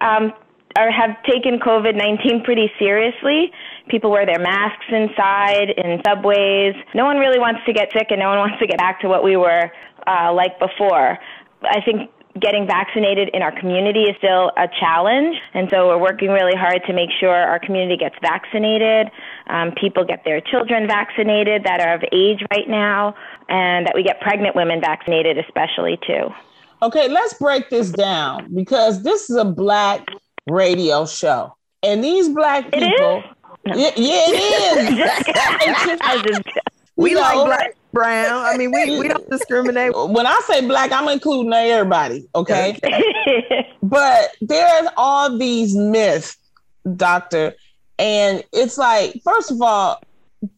um, 0.00 0.32
are, 0.76 0.90
have 0.90 1.22
taken 1.22 1.58
COVID 1.58 1.96
19 1.96 2.42
pretty 2.42 2.70
seriously. 2.78 3.52
People 3.88 4.10
wear 4.10 4.26
their 4.26 4.40
masks 4.40 4.86
inside, 4.90 5.70
in 5.76 6.00
subways. 6.06 6.74
No 6.94 7.04
one 7.04 7.18
really 7.18 7.38
wants 7.38 7.60
to 7.66 7.72
get 7.72 7.92
sick, 7.92 8.08
and 8.10 8.18
no 8.18 8.28
one 8.28 8.38
wants 8.38 8.58
to 8.58 8.66
get 8.66 8.78
back 8.78 9.00
to 9.00 9.08
what 9.08 9.22
we 9.22 9.36
were 9.36 9.70
uh, 10.06 10.32
like 10.32 10.58
before. 10.58 11.18
I 11.62 11.80
think 11.84 12.10
getting 12.40 12.66
vaccinated 12.66 13.30
in 13.32 13.42
our 13.42 13.52
community 13.60 14.02
is 14.04 14.16
still 14.18 14.50
a 14.56 14.66
challenge, 14.80 15.36
and 15.54 15.68
so 15.70 15.86
we're 15.88 15.98
working 16.00 16.30
really 16.30 16.56
hard 16.56 16.82
to 16.86 16.92
make 16.92 17.10
sure 17.20 17.30
our 17.34 17.60
community 17.60 17.96
gets 17.96 18.16
vaccinated, 18.20 19.08
um, 19.48 19.70
people 19.80 20.04
get 20.04 20.24
their 20.24 20.40
children 20.40 20.86
vaccinated 20.88 21.62
that 21.64 21.80
are 21.80 21.94
of 21.94 22.02
age 22.12 22.40
right 22.50 22.68
now, 22.68 23.14
and 23.48 23.86
that 23.86 23.94
we 23.94 24.02
get 24.02 24.20
pregnant 24.20 24.56
women 24.56 24.80
vaccinated, 24.80 25.38
especially 25.38 25.96
too. 26.06 26.28
Okay, 26.82 27.08
let's 27.08 27.34
break 27.34 27.70
this 27.70 27.90
down 27.90 28.52
because 28.52 29.02
this 29.04 29.30
is 29.30 29.36
a 29.36 29.44
black 29.44 30.06
radio 30.50 31.06
show. 31.06 31.54
And 31.82 32.02
these 32.02 32.28
black 32.28 32.66
It 32.72 32.82
is? 32.82 32.88
people, 32.88 33.22
No. 33.66 33.76
yeah, 33.76 33.90
yeah, 33.96 34.24
it 34.26 34.98
is. 34.98 35.98
I 36.02 36.22
just- 36.26 36.42
We 36.96 37.10
You 37.12 37.20
like 37.20 37.46
black, 37.46 37.76
brown. 37.94 38.44
I 38.44 38.58
mean, 38.58 38.72
we, 38.72 38.98
we 38.98 39.08
don't 39.08 39.28
discriminate. 39.30 39.92
When 39.94 40.26
I 40.26 40.40
say 40.46 40.66
black, 40.66 40.92
I'm 40.92 41.08
including 41.08 41.52
everybody, 41.52 42.28
okay? 42.34 42.78
But 43.82 44.30
there's 44.40 44.88
all 44.96 45.36
these 45.36 45.76
myths, 45.76 46.38
doctor. 46.96 47.54
And 47.98 48.42
it's 48.52 48.78
like, 48.78 49.20
first 49.22 49.50
of 49.50 49.60
all, 49.60 50.02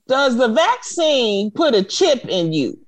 does 0.07 0.37
the 0.37 0.49
vaccine 0.49 1.51
put 1.51 1.75
a 1.75 1.83
chip 1.83 2.25
in 2.29 2.53
you? 2.53 2.79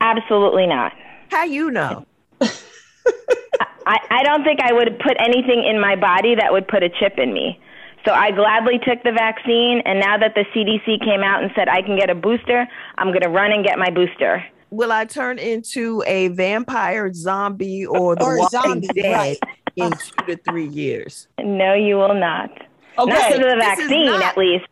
Absolutely 0.00 0.66
not. 0.66 0.92
How 1.30 1.44
you 1.44 1.70
know? 1.70 2.06
I, 2.40 3.98
I 4.10 4.22
don't 4.22 4.44
think 4.44 4.60
I 4.62 4.72
would 4.72 4.98
put 5.00 5.16
anything 5.18 5.64
in 5.64 5.80
my 5.80 5.96
body 5.96 6.36
that 6.36 6.52
would 6.52 6.68
put 6.68 6.82
a 6.82 6.88
chip 6.88 7.18
in 7.18 7.32
me. 7.32 7.60
So 8.08 8.14
I 8.14 8.30
gladly 8.30 8.78
took 8.78 9.02
the 9.02 9.12
vaccine, 9.12 9.82
and 9.84 10.00
now 10.00 10.16
that 10.16 10.34
the 10.34 10.46
CDC 10.54 11.04
came 11.04 11.22
out 11.22 11.42
and 11.42 11.52
said 11.54 11.68
I 11.68 11.82
can 11.82 11.94
get 11.94 12.08
a 12.08 12.14
booster, 12.14 12.66
I'm 12.96 13.08
going 13.08 13.20
to 13.20 13.28
run 13.28 13.52
and 13.52 13.62
get 13.62 13.78
my 13.78 13.90
booster. 13.90 14.42
Will 14.70 14.92
I 14.92 15.04
turn 15.04 15.38
into 15.38 16.02
a 16.06 16.28
vampire, 16.28 17.12
zombie, 17.12 17.84
or 17.84 18.16
the 18.16 18.24
or 18.24 18.38
Walking 18.38 18.60
zombie, 18.62 18.88
Dead 18.94 19.12
right. 19.12 19.38
in 19.76 19.92
two 19.92 20.24
to 20.26 20.36
three 20.38 20.68
years? 20.68 21.28
No, 21.38 21.74
you 21.74 21.96
will 21.96 22.14
not. 22.14 22.50
Okay. 22.98 23.10
Not 23.12 23.28
because 23.28 23.34
of 23.34 23.40
the 23.40 23.56
vaccine, 23.58 24.06
not- 24.06 24.22
at 24.22 24.38
least. 24.38 24.64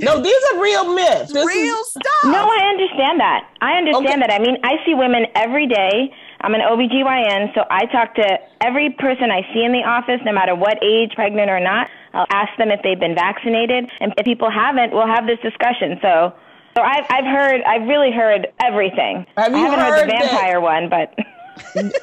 No, 0.00 0.20
these 0.20 0.42
are 0.52 0.60
real 0.60 0.92
myths. 0.92 1.32
This 1.32 1.46
real 1.46 1.76
is- 1.76 1.88
stuff. 1.88 2.24
No, 2.24 2.50
I 2.50 2.68
understand 2.68 3.18
that. 3.20 3.48
I 3.62 3.78
understand 3.78 4.06
okay. 4.08 4.20
that. 4.20 4.30
I 4.30 4.40
mean, 4.40 4.58
I 4.62 4.84
see 4.84 4.92
women 4.92 5.24
every 5.34 5.68
day 5.68 6.12
I'm 6.44 6.52
an 6.52 6.60
OBGYN, 6.60 7.54
so 7.54 7.64
I 7.70 7.86
talk 7.86 8.14
to 8.16 8.38
every 8.60 8.90
person 8.98 9.30
I 9.30 9.40
see 9.54 9.64
in 9.64 9.72
the 9.72 9.82
office, 9.82 10.20
no 10.26 10.32
matter 10.32 10.54
what 10.54 10.76
age, 10.84 11.12
pregnant 11.14 11.48
or 11.48 11.58
not. 11.58 11.88
I'll 12.14 12.26
ask 12.30 12.56
them 12.58 12.70
if 12.70 12.80
they've 12.82 12.98
been 12.98 13.14
vaccinated, 13.14 13.90
and 14.00 14.14
if 14.16 14.24
people 14.24 14.50
haven't, 14.50 14.92
we'll 14.92 15.06
have 15.06 15.26
this 15.26 15.38
discussion. 15.40 15.98
So, 16.00 16.32
so 16.76 16.82
I've 16.82 17.04
I've 17.10 17.24
heard, 17.24 17.62
I've 17.62 17.88
really 17.88 18.12
heard 18.12 18.48
everything. 18.62 19.26
Have 19.36 19.52
I 19.52 19.58
haven't 19.58 19.80
heard, 19.80 20.00
heard 20.00 20.08
the 20.08 20.12
vampire 20.12 20.60
that, 20.60 20.62
one, 20.62 20.88
but 20.88 21.14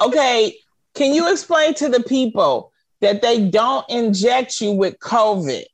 okay. 0.00 0.54
Can 0.94 1.14
you 1.14 1.32
explain 1.32 1.72
to 1.74 1.88
the 1.88 2.02
people 2.02 2.70
that 3.00 3.22
they 3.22 3.48
don't 3.48 3.88
inject 3.88 4.60
you 4.60 4.72
with 4.72 4.98
COVID? 4.98 5.64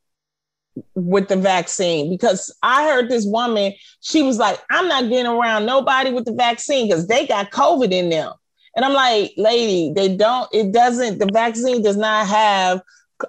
with 0.94 1.26
the 1.26 1.36
vaccine 1.36 2.08
because 2.08 2.54
I 2.62 2.84
heard 2.84 3.08
this 3.08 3.26
woman, 3.26 3.72
she 4.00 4.22
was 4.22 4.38
like, 4.38 4.60
I'm 4.70 4.86
not 4.86 5.08
getting 5.08 5.26
around 5.26 5.66
nobody 5.66 6.12
with 6.12 6.24
the 6.24 6.32
vaccine 6.32 6.88
because 6.88 7.08
they 7.08 7.26
got 7.26 7.50
COVID 7.50 7.90
in 7.90 8.10
them. 8.10 8.32
And 8.76 8.84
I'm 8.84 8.92
like, 8.92 9.32
lady, 9.36 9.92
they 9.94 10.14
don't, 10.14 10.48
it 10.52 10.72
doesn't, 10.72 11.18
the 11.18 11.28
vaccine 11.32 11.82
does 11.82 11.96
not 11.96 12.28
have 12.28 12.80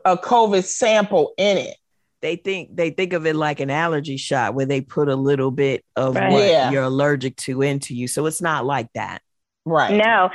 a 0.05 0.17
COVID 0.17 0.63
sample 0.63 1.33
in 1.37 1.57
it. 1.57 1.75
They 2.21 2.35
think 2.35 2.75
they 2.75 2.89
think 2.89 3.13
of 3.13 3.25
it 3.25 3.35
like 3.35 3.61
an 3.61 3.69
allergy 3.69 4.17
shot 4.17 4.53
where 4.53 4.65
they 4.65 4.81
put 4.81 5.07
a 5.07 5.15
little 5.15 5.51
bit 5.51 5.85
of 5.95 6.15
right. 6.15 6.31
what 6.31 6.45
yeah. 6.45 6.69
you're 6.69 6.83
allergic 6.83 7.37
to 7.37 7.61
into 7.61 7.95
you. 7.95 8.07
So 8.07 8.25
it's 8.25 8.41
not 8.41 8.65
like 8.65 8.91
that. 8.93 9.21
Right. 9.65 9.95
No. 9.95 10.29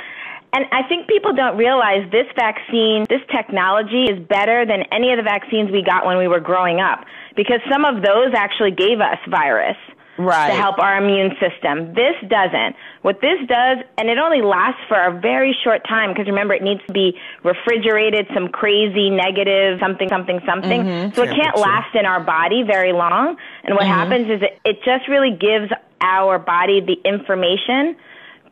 And 0.53 0.65
I 0.71 0.87
think 0.87 1.07
people 1.07 1.33
don't 1.33 1.57
realize 1.57 2.09
this 2.11 2.27
vaccine, 2.35 3.05
this 3.09 3.21
technology 3.29 4.05
is 4.05 4.17
better 4.27 4.65
than 4.65 4.83
any 4.91 5.11
of 5.11 5.17
the 5.17 5.23
vaccines 5.23 5.69
we 5.69 5.83
got 5.83 6.05
when 6.05 6.17
we 6.17 6.27
were 6.27 6.39
growing 6.39 6.79
up 6.79 7.05
because 7.35 7.59
some 7.69 7.83
of 7.83 8.01
those 8.01 8.33
actually 8.33 8.71
gave 8.71 9.01
us 9.01 9.17
virus 9.29 9.75
right. 10.17 10.49
to 10.49 10.55
help 10.55 10.79
our 10.79 10.97
immune 10.97 11.31
system. 11.39 11.93
This 11.93 12.15
doesn't. 12.27 12.75
What 13.01 13.21
this 13.21 13.39
does, 13.47 13.79
and 13.97 14.09
it 14.09 14.17
only 14.17 14.41
lasts 14.41 14.81
for 14.87 14.99
a 14.99 15.19
very 15.19 15.55
short 15.63 15.87
time 15.87 16.11
because 16.11 16.27
remember, 16.27 16.53
it 16.53 16.63
needs 16.63 16.81
to 16.87 16.93
be 16.93 17.17
refrigerated, 17.43 18.27
some 18.33 18.49
crazy 18.49 19.09
negative 19.09 19.79
something, 19.79 20.09
something, 20.09 20.39
something. 20.45 20.83
Mm-hmm. 20.83 21.15
So 21.15 21.23
it 21.23 21.35
can't 21.35 21.57
last 21.57 21.95
in 21.95 22.05
our 22.05 22.19
body 22.19 22.63
very 22.63 22.93
long. 22.93 23.37
And 23.63 23.75
what 23.75 23.83
mm-hmm. 23.83 23.91
happens 23.91 24.29
is 24.29 24.41
it, 24.41 24.59
it 24.63 24.77
just 24.83 25.07
really 25.07 25.31
gives 25.31 25.71
our 26.01 26.39
body 26.39 26.81
the 26.81 26.97
information 27.07 27.95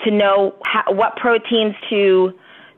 to 0.06 0.12
know 0.12 0.56
how, 0.66 0.94
what 0.94 1.16
proteins 1.18 1.76
to 1.90 2.34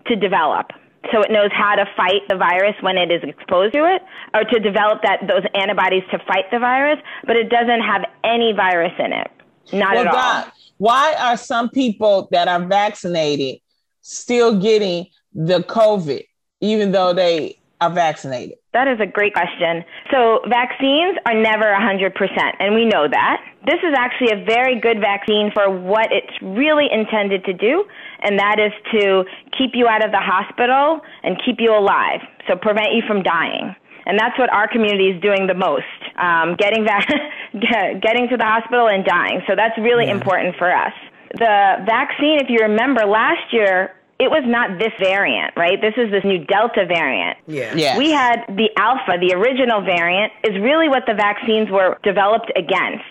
to 0.08 0.16
develop 0.16 0.72
so 1.12 1.22
it 1.22 1.32
knows 1.32 1.50
how 1.54 1.76
to 1.76 1.86
fight 1.96 2.22
the 2.30 2.36
virus 2.36 2.76
when 2.82 2.98
it 2.98 3.12
is 3.12 3.22
exposed 3.24 3.74
to 3.74 3.86
it, 3.86 4.02
or 4.34 4.44
to 4.44 4.60
develop 4.60 5.02
that 5.04 5.22
those 5.28 5.44
antibodies 5.54 6.04
to 6.12 6.20
fight 6.28 6.46
the 6.52 6.60
virus, 6.60 7.00
but 7.26 7.36
it 7.36 7.50
doesn't 7.50 7.82
have 7.82 8.04
any 8.24 8.54
virus 8.54 8.94
in 9.00 9.14
it. 9.14 9.32
Not 9.74 9.96
well, 9.96 10.08
at 10.08 10.46
all. 10.46 10.52
why 10.78 11.16
are 11.20 11.38
some 11.38 11.70
people 11.70 12.28
that 12.32 12.48
are 12.48 12.64
vaccinated 12.66 13.60
still 14.02 14.60
getting 14.60 15.08
the 15.34 15.60
COVID, 15.64 16.24
even 16.62 16.92
though 16.92 17.14
they 17.14 17.60
are 17.82 17.90
vaccinated? 17.90 18.58
That 18.74 18.88
is 18.88 19.00
a 19.00 19.08
great 19.08 19.34
question. 19.34 19.84
So, 20.12 20.42
vaccines 20.50 21.18
are 21.26 21.34
never 21.34 21.66
100%, 21.66 22.12
and 22.60 22.76
we 22.76 22.86
know 22.86 23.08
that. 23.08 23.42
This 23.66 23.80
is 23.82 23.96
actually 23.98 24.32
a 24.32 24.46
very 24.46 24.80
good 24.80 25.00
vaccine 25.00 25.50
for 25.54 25.70
what 25.72 26.12
it's 26.12 26.34
really 26.42 26.88
intended 26.92 27.46
to 27.46 27.54
do, 27.54 27.86
and 28.26 28.40
that 28.40 28.60
is 28.60 28.74
to 28.92 29.24
keep 29.58 29.72
you 29.74 29.88
out 29.88 30.04
of 30.04 30.12
the 30.12 30.20
hospital 30.20 31.00
and 31.24 31.38
keep 31.46 31.58
you 31.60 31.72
alive, 31.72 32.22
so 32.48 32.56
prevent 32.58 32.92
you 32.94 33.04
from 33.08 33.22
dying. 33.22 33.76
And 34.06 34.20
that's 34.20 34.38
what 34.38 34.52
our 34.52 34.68
community 34.68 35.10
is 35.10 35.22
doing 35.22 35.48
the 35.48 35.54
most, 35.54 35.86
um, 36.18 36.56
getting, 36.58 36.86
va- 36.86 37.06
getting 38.02 38.28
to 38.30 38.38
the 38.38 38.44
hospital 38.46 38.88
and 38.88 39.06
dying. 39.06 39.42
So, 39.48 39.56
that's 39.56 39.78
really 39.78 40.06
yeah. 40.06 40.18
important 40.18 40.56
for 40.58 40.72
us. 40.72 40.94
The 41.34 41.86
vaccine, 41.86 42.40
if 42.42 42.50
you 42.50 42.60
remember 42.62 43.06
last 43.06 43.52
year, 43.52 43.96
it 44.18 44.32
was 44.32 44.44
not 44.46 44.80
this 44.80 44.94
variant, 45.00 45.54
right? 45.58 45.82
This 45.82 45.94
is 45.98 46.10
this 46.10 46.24
new 46.24 46.46
Delta 46.46 46.86
variant. 46.86 47.38
Yeah. 47.48 47.76
Yes. 47.76 47.98
We 47.98 48.12
had 48.12 48.46
the 48.48 48.70
Alpha, 48.78 49.20
the 49.20 49.36
original 49.36 49.82
variant, 49.82 50.32
is 50.44 50.56
really 50.62 50.88
what 50.88 51.04
the 51.06 51.14
vaccines 51.14 51.70
were 51.70 51.98
developed 52.04 52.52
against. 52.56 53.04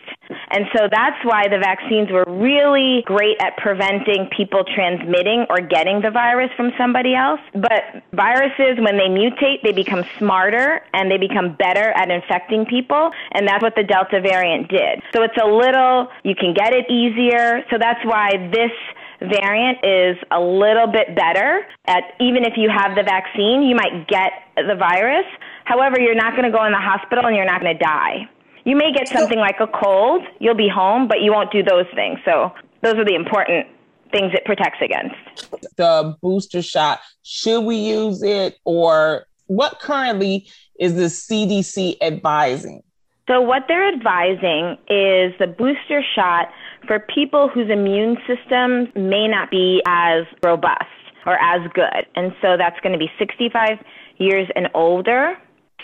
And 0.54 0.66
so 0.73 0.87
that's 0.88 1.18
why 1.25 1.49
the 1.49 1.58
vaccines 1.58 2.12
were 2.12 2.23
really 2.28 3.02
great 3.06 3.37
at 3.40 3.56
preventing 3.56 4.30
people 4.30 4.62
transmitting 4.62 5.46
or 5.50 5.58
getting 5.58 6.00
the 6.00 6.12
virus 6.12 6.49
from 6.56 6.70
somebody 6.78 7.12
else. 7.16 7.40
But 7.54 8.06
viruses, 8.12 8.78
when 8.78 8.94
they 8.94 9.11
mutate, 9.11 9.62
they 9.64 9.73
become 9.73 10.04
smarter 10.16 10.80
and 10.92 11.11
they 11.11 11.18
become 11.18 11.56
better 11.58 11.90
at 11.99 12.08
infecting 12.08 12.66
people. 12.66 13.11
And 13.32 13.49
that's 13.49 13.62
what 13.62 13.75
the 13.75 13.82
Delta 13.82 14.20
variant 14.20 14.68
did. 14.68 15.02
So 15.12 15.25
it's 15.25 15.37
a 15.42 15.46
little, 15.46 16.06
you 16.23 16.37
can 16.37 16.54
get 16.54 16.73
it 16.73 16.88
easier. 16.88 17.64
So 17.68 17.76
that's 17.76 18.04
why 18.04 18.30
this 18.54 18.70
variant 19.18 19.78
is 19.82 20.16
a 20.30 20.38
little 20.38 20.87
bit 20.87 21.16
better 21.16 21.66
at 21.87 22.14
even 22.20 22.44
if 22.44 22.54
you 22.56 22.70
have 22.70 22.94
the 22.94 23.02
vaccine, 23.02 23.62
you 23.62 23.75
might 23.75 24.06
get 24.06 24.30
the 24.54 24.76
virus. 24.78 25.26
However, 25.64 25.99
you're 25.99 26.14
not 26.14 26.37
going 26.37 26.44
to 26.44 26.56
go 26.56 26.64
in 26.64 26.70
the 26.70 26.78
hospital 26.78 27.26
and 27.26 27.34
you're 27.34 27.44
not 27.44 27.61
going 27.61 27.76
to 27.76 27.82
die. 27.82 28.30
You 28.64 28.76
may 28.76 28.92
get 28.92 29.09
something 29.09 29.38
like 29.38 29.61
a 29.61 29.66
cold, 29.66 30.23
you'll 30.40 30.54
be 30.54 30.68
home, 30.68 31.06
but 31.06 31.21
you 31.21 31.33
won't 31.33 31.52
do 31.52 31.62
those 31.62 31.87
things. 31.94 32.18
So, 32.25 32.52
those 32.83 32.94
are 32.94 33.04
the 33.04 33.14
important 33.14 33.66
things 34.11 34.33
it 34.35 34.44
protects 34.44 34.78
against. 34.83 35.76
The 35.76 36.16
booster 36.23 36.62
shot, 36.62 37.00
should 37.23 37.62
we 37.62 37.76
use 37.76 38.23
it 38.23 38.59
or 38.64 39.26
what 39.47 39.80
currently 39.80 40.49
is 40.78 40.94
the 40.94 41.04
CDC 41.04 41.97
advising? 42.00 42.83
So, 43.28 43.40
what 43.40 43.64
they're 43.68 43.88
advising 43.88 44.76
is 44.88 45.33
the 45.38 45.47
booster 45.47 46.02
shot 46.14 46.49
for 46.87 47.00
people 47.00 47.49
whose 47.49 47.71
immune 47.71 48.18
systems 48.26 48.88
may 48.94 49.28
not 49.28 49.50
be 49.50 49.83
as 49.87 50.25
robust 50.42 50.85
or 51.26 51.38
as 51.42 51.61
good. 51.73 52.06
And 52.16 52.33
so 52.42 52.56
that's 52.56 52.78
going 52.80 52.92
to 52.92 52.99
be 52.99 53.11
65 53.18 53.78
years 54.18 54.49
and 54.54 54.68
older, 54.75 55.37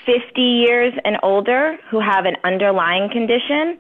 50 0.07 0.41
years 0.41 0.93
and 1.05 1.17
older 1.23 1.79
who 1.91 2.01
have 2.01 2.25
an 2.25 2.37
underlying 2.45 3.11
condition. 3.11 3.79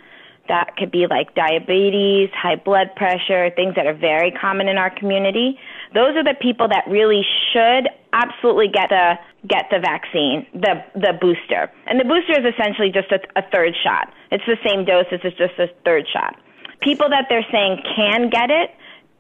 That 0.49 0.77
could 0.77 0.91
be 0.91 1.07
like 1.09 1.35
diabetes, 1.35 2.31
high 2.35 2.57
blood 2.57 2.95
pressure, 2.97 3.51
things 3.55 3.77
that 3.77 3.87
are 3.87 3.95
very 3.95 4.33
common 4.33 4.69
in 4.69 4.79
our 4.79 4.91
community. 4.91 5.59
Those 5.95 6.17
are 6.17 6.25
the 6.25 6.35
people 6.41 6.67
that 6.69 6.85
really 6.89 7.23
should 7.53 7.89
absolutely 8.13 8.69
get 8.69 8.89
the 8.89 9.15
get 9.47 9.67
the 9.71 9.79
vaccine, 9.79 10.47
the 10.53 10.83
the 10.95 11.15
booster. 11.21 11.71
And 11.87 12.01
the 12.01 12.05
booster 12.05 12.33
is 12.33 12.53
essentially 12.53 12.91
just 12.91 13.13
a, 13.13 13.21
a 13.39 13.43
third 13.51 13.75
shot. 13.85 14.13
It's 14.33 14.45
the 14.47 14.59
same 14.67 14.85
dose, 14.85 15.07
it's 15.13 15.23
just 15.23 15.59
a 15.59 15.69
third 15.85 16.07
shot 16.13 16.37
people 16.81 17.09
that 17.11 17.27
they're 17.29 17.47
saying 17.53 17.83
can 17.97 18.31
get 18.31 18.51
it 18.51 18.71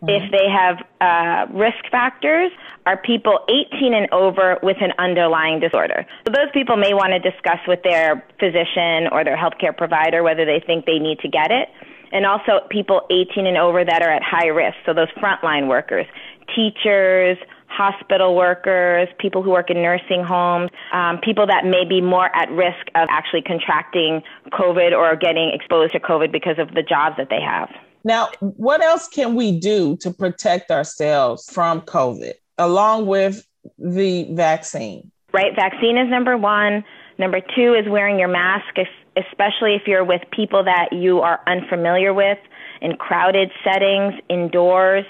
if 0.02 0.32
they 0.32 0.48
have 0.48 0.78
uh, 1.00 1.52
risk 1.52 1.84
factors 1.90 2.50
are 2.86 2.96
people 2.96 3.40
18 3.48 3.92
and 3.92 4.10
over 4.12 4.58
with 4.62 4.78
an 4.80 4.92
underlying 4.98 5.60
disorder. 5.60 6.06
So 6.26 6.32
those 6.32 6.50
people 6.52 6.76
may 6.76 6.94
want 6.94 7.12
to 7.12 7.18
discuss 7.18 7.58
with 7.68 7.82
their 7.82 8.24
physician 8.38 9.08
or 9.12 9.24
their 9.24 9.36
healthcare 9.36 9.76
provider 9.76 10.22
whether 10.22 10.44
they 10.44 10.62
think 10.64 10.86
they 10.86 10.98
need 10.98 11.18
to 11.20 11.28
get 11.28 11.50
it. 11.50 11.68
And 12.12 12.26
also 12.26 12.66
people 12.70 13.06
18 13.10 13.46
and 13.46 13.56
over 13.56 13.84
that 13.84 14.02
are 14.02 14.10
at 14.10 14.22
high 14.22 14.48
risk. 14.48 14.76
So 14.86 14.94
those 14.94 15.10
frontline 15.18 15.68
workers, 15.68 16.06
teachers, 16.56 17.36
hospital 17.68 18.34
workers, 18.34 19.08
people 19.18 19.42
who 19.42 19.50
work 19.50 19.70
in 19.70 19.80
nursing 19.80 20.24
homes, 20.24 20.70
um, 20.92 21.18
people 21.18 21.46
that 21.46 21.64
may 21.64 21.84
be 21.84 22.00
more 22.00 22.34
at 22.34 22.50
risk 22.50 22.88
of 22.96 23.06
actually 23.10 23.42
contracting 23.42 24.22
COVID 24.52 24.92
or 24.92 25.14
getting 25.14 25.52
exposed 25.54 25.92
to 25.92 26.00
COVID 26.00 26.32
because 26.32 26.58
of 26.58 26.74
the 26.74 26.82
jobs 26.82 27.16
that 27.16 27.28
they 27.30 27.40
have. 27.40 27.68
Now, 28.04 28.28
what 28.40 28.82
else 28.82 29.08
can 29.08 29.34
we 29.34 29.58
do 29.58 29.96
to 29.98 30.10
protect 30.10 30.70
ourselves 30.70 31.48
from 31.50 31.82
COVID 31.82 32.32
along 32.58 33.06
with 33.06 33.46
the 33.78 34.28
vaccine? 34.32 35.10
Right, 35.32 35.54
vaccine 35.54 35.96
is 35.96 36.08
number 36.08 36.36
one. 36.36 36.84
Number 37.18 37.40
two 37.54 37.74
is 37.74 37.88
wearing 37.88 38.18
your 38.18 38.28
mask, 38.28 38.74
especially 39.16 39.74
if 39.74 39.82
you're 39.86 40.04
with 40.04 40.22
people 40.32 40.64
that 40.64 40.88
you 40.92 41.20
are 41.20 41.40
unfamiliar 41.46 42.14
with 42.14 42.38
in 42.80 42.96
crowded 42.96 43.50
settings, 43.62 44.14
indoors. 44.28 45.04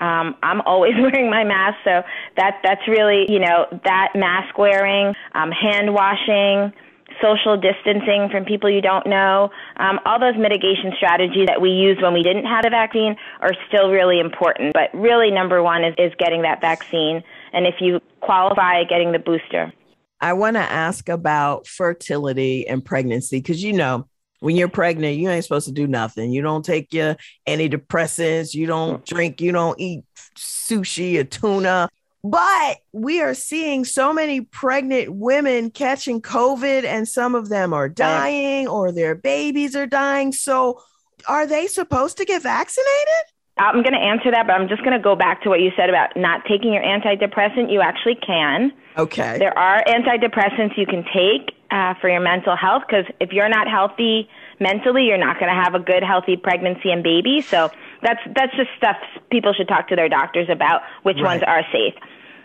Um, 0.00 0.34
I'm 0.42 0.60
always 0.62 0.94
wearing 0.98 1.30
my 1.30 1.44
mask, 1.44 1.76
so 1.84 2.02
that 2.36 2.58
that's 2.64 2.86
really 2.88 3.26
you 3.28 3.38
know 3.38 3.66
that 3.84 4.08
mask 4.14 4.58
wearing, 4.58 5.14
um, 5.34 5.52
hand 5.52 5.94
washing, 5.94 6.72
social 7.20 7.56
distancing 7.56 8.28
from 8.30 8.44
people 8.44 8.70
you 8.70 8.80
don't 8.80 9.06
know, 9.06 9.50
um, 9.76 9.98
all 10.04 10.18
those 10.18 10.36
mitigation 10.36 10.92
strategies 10.96 11.46
that 11.46 11.60
we 11.60 11.70
used 11.70 12.02
when 12.02 12.12
we 12.12 12.22
didn't 12.22 12.46
have 12.46 12.64
a 12.64 12.70
vaccine 12.70 13.16
are 13.40 13.52
still 13.68 13.90
really 13.90 14.20
important. 14.20 14.72
But 14.72 14.94
really, 14.94 15.30
number 15.30 15.62
one 15.62 15.84
is, 15.84 15.94
is 15.98 16.12
getting 16.18 16.42
that 16.42 16.60
vaccine, 16.60 17.22
and 17.52 17.66
if 17.66 17.76
you 17.80 18.00
qualify, 18.20 18.84
getting 18.84 19.12
the 19.12 19.18
booster. 19.18 19.72
I 20.20 20.34
want 20.34 20.56
to 20.56 20.62
ask 20.62 21.08
about 21.08 21.66
fertility 21.66 22.66
and 22.68 22.84
pregnancy 22.84 23.38
because 23.38 23.62
you 23.62 23.72
know, 23.72 24.06
when 24.38 24.56
you're 24.56 24.68
pregnant, 24.68 25.16
you 25.16 25.28
ain't 25.28 25.44
supposed 25.44 25.66
to 25.66 25.72
do 25.72 25.86
nothing. 25.86 26.32
You 26.32 26.42
don't 26.42 26.64
take 26.64 26.92
your 26.92 27.16
antidepressants, 27.48 28.54
you 28.54 28.66
don't 28.66 29.04
drink, 29.04 29.40
you 29.40 29.52
don't 29.52 29.78
eat 29.80 30.04
sushi 30.36 31.18
or 31.18 31.24
tuna. 31.24 31.88
But 32.24 32.78
we 32.92 33.20
are 33.20 33.34
seeing 33.34 33.84
so 33.84 34.12
many 34.12 34.42
pregnant 34.42 35.12
women 35.12 35.70
catching 35.70 36.22
COVID, 36.22 36.84
and 36.84 37.08
some 37.08 37.34
of 37.34 37.48
them 37.48 37.72
are 37.72 37.88
dying 37.88 38.68
or 38.68 38.92
their 38.92 39.16
babies 39.16 39.74
are 39.74 39.86
dying. 39.86 40.32
So, 40.32 40.80
are 41.28 41.46
they 41.46 41.66
supposed 41.66 42.16
to 42.18 42.24
get 42.24 42.42
vaccinated? 42.42 43.32
I'm 43.58 43.82
going 43.82 43.92
to 43.92 43.98
answer 43.98 44.30
that, 44.30 44.46
but 44.46 44.54
I'm 44.54 44.68
just 44.68 44.82
going 44.82 44.96
to 44.96 45.02
go 45.02 45.14
back 45.14 45.42
to 45.42 45.48
what 45.48 45.60
you 45.60 45.70
said 45.76 45.88
about 45.88 46.16
not 46.16 46.42
taking 46.48 46.72
your 46.72 46.82
antidepressant. 46.82 47.70
You 47.70 47.82
actually 47.82 48.14
can. 48.14 48.72
Okay. 48.96 49.38
There 49.38 49.56
are 49.58 49.84
antidepressants 49.84 50.76
you 50.78 50.86
can 50.86 51.04
take 51.12 51.54
uh, 51.70 51.94
for 52.00 52.08
your 52.08 52.20
mental 52.20 52.56
health 52.56 52.84
because 52.86 53.04
if 53.20 53.32
you're 53.32 53.48
not 53.48 53.68
healthy 53.68 54.28
mentally, 54.58 55.04
you're 55.04 55.18
not 55.18 55.38
going 55.38 55.54
to 55.54 55.60
have 55.60 55.74
a 55.74 55.80
good, 55.80 56.02
healthy 56.02 56.36
pregnancy 56.36 56.90
and 56.90 57.02
baby. 57.02 57.42
So 57.42 57.70
that's 58.02 58.20
that's 58.34 58.54
just 58.56 58.70
stuff 58.76 58.96
people 59.30 59.52
should 59.52 59.68
talk 59.68 59.88
to 59.88 59.96
their 59.96 60.08
doctors 60.08 60.48
about 60.50 60.82
which 61.02 61.16
right. 61.16 61.40
ones 61.40 61.42
are 61.46 61.62
safe. 61.72 61.94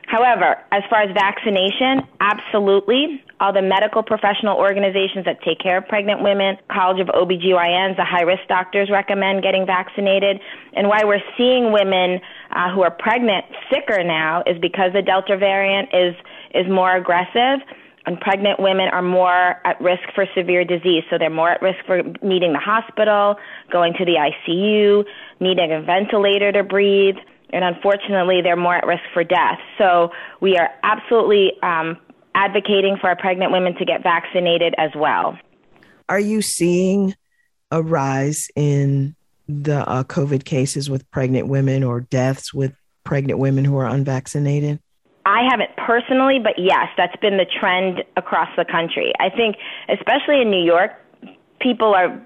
However, 0.08 0.56
as 0.72 0.84
far 0.90 1.02
as 1.02 1.12
vaccination, 1.14 2.08
absolutely. 2.22 3.22
All 3.42 3.52
the 3.52 3.62
medical 3.62 4.02
professional 4.02 4.56
organizations 4.58 5.26
that 5.26 5.44
take 5.44 5.60
care 5.60 5.78
of 5.78 5.88
pregnant 5.88 6.24
women, 6.24 6.56
College 6.72 7.02
of 7.02 7.08
OBGYNs, 7.08 7.98
the 7.98 8.06
high 8.06 8.22
risk 8.22 8.48
doctors 8.48 8.90
recommend 8.90 9.44
getting 9.44 9.66
vaccinated. 9.66 10.40
And 10.74 10.88
why 10.88 11.04
we're 11.04 11.22
seeing 11.38 11.74
women 11.74 12.22
uh, 12.56 12.74
who 12.74 12.84
are 12.84 12.92
pregnant 12.92 13.46
sicker 13.70 14.02
now 14.02 14.44
is 14.48 14.58
because 14.62 14.94
the 14.94 15.02
Delta 15.02 15.36
variant 15.36 15.90
is, 15.94 16.16
is 16.56 16.72
more 16.72 16.96
aggressive 16.96 17.60
and 18.08 18.20
pregnant 18.20 18.60
women 18.60 18.88
are 18.92 19.04
more 19.04 19.62
at 19.64 19.80
risk 19.80 20.04
for 20.16 20.26
severe 20.36 20.66
disease. 20.66 21.04
So 21.12 21.18
they're 21.20 21.30
more 21.30 21.52
at 21.52 21.62
risk 21.62 21.78
for 21.86 22.02
needing 22.24 22.54
the 22.54 22.60
hospital, 22.60 23.36
going 23.72 23.94
to 24.00 24.06
the 24.06 24.16
ICU, 24.16 25.06
needing 25.40 25.72
a 25.74 25.82
ventilator 25.82 26.52
to 26.54 26.64
breathe 26.64 27.18
and 27.52 27.64
unfortunately, 27.64 28.42
they're 28.42 28.58
more 28.58 28.76
at 28.76 28.86
risk 28.86 29.04
for 29.14 29.24
death. 29.24 29.60
So 29.78 30.12
we 30.42 30.58
are 30.58 30.70
absolutely 30.84 31.54
um, 31.64 31.98
advocating 32.36 32.98
for 33.00 33.08
our 33.08 33.16
pregnant 33.16 33.52
women 33.52 33.76
to 33.76 33.86
get 33.86 34.04
vaccinated 34.04 34.76
as 34.78 34.92
well. 34.96 35.38
Are 36.10 36.20
you 36.20 36.42
seeing 36.42 37.16
a 37.72 37.82
rise 37.82 38.50
in 38.56 39.16
the 39.48 39.88
uh, 39.88 40.04
COVID 40.04 40.44
cases 40.44 40.90
with 40.90 41.10
pregnant 41.12 41.48
women 41.48 41.84
or 41.84 42.02
deaths 42.02 42.54
with 42.54 42.74
pregnant 43.04 43.40
women 43.40 43.64
who 43.64 43.78
are 43.78 43.88
unvaccinated? 43.88 44.80
I 45.28 45.44
haven't 45.52 45.76
personally, 45.76 46.40
but 46.42 46.54
yes, 46.58 46.88
that's 46.96 47.16
been 47.18 47.36
the 47.36 47.46
trend 47.60 48.02
across 48.16 48.48
the 48.56 48.64
country. 48.64 49.12
I 49.20 49.30
think, 49.30 49.58
especially 49.90 50.42
in 50.42 50.50
New 50.50 50.64
York, 50.64 50.92
people 51.60 51.94
are 51.94 52.26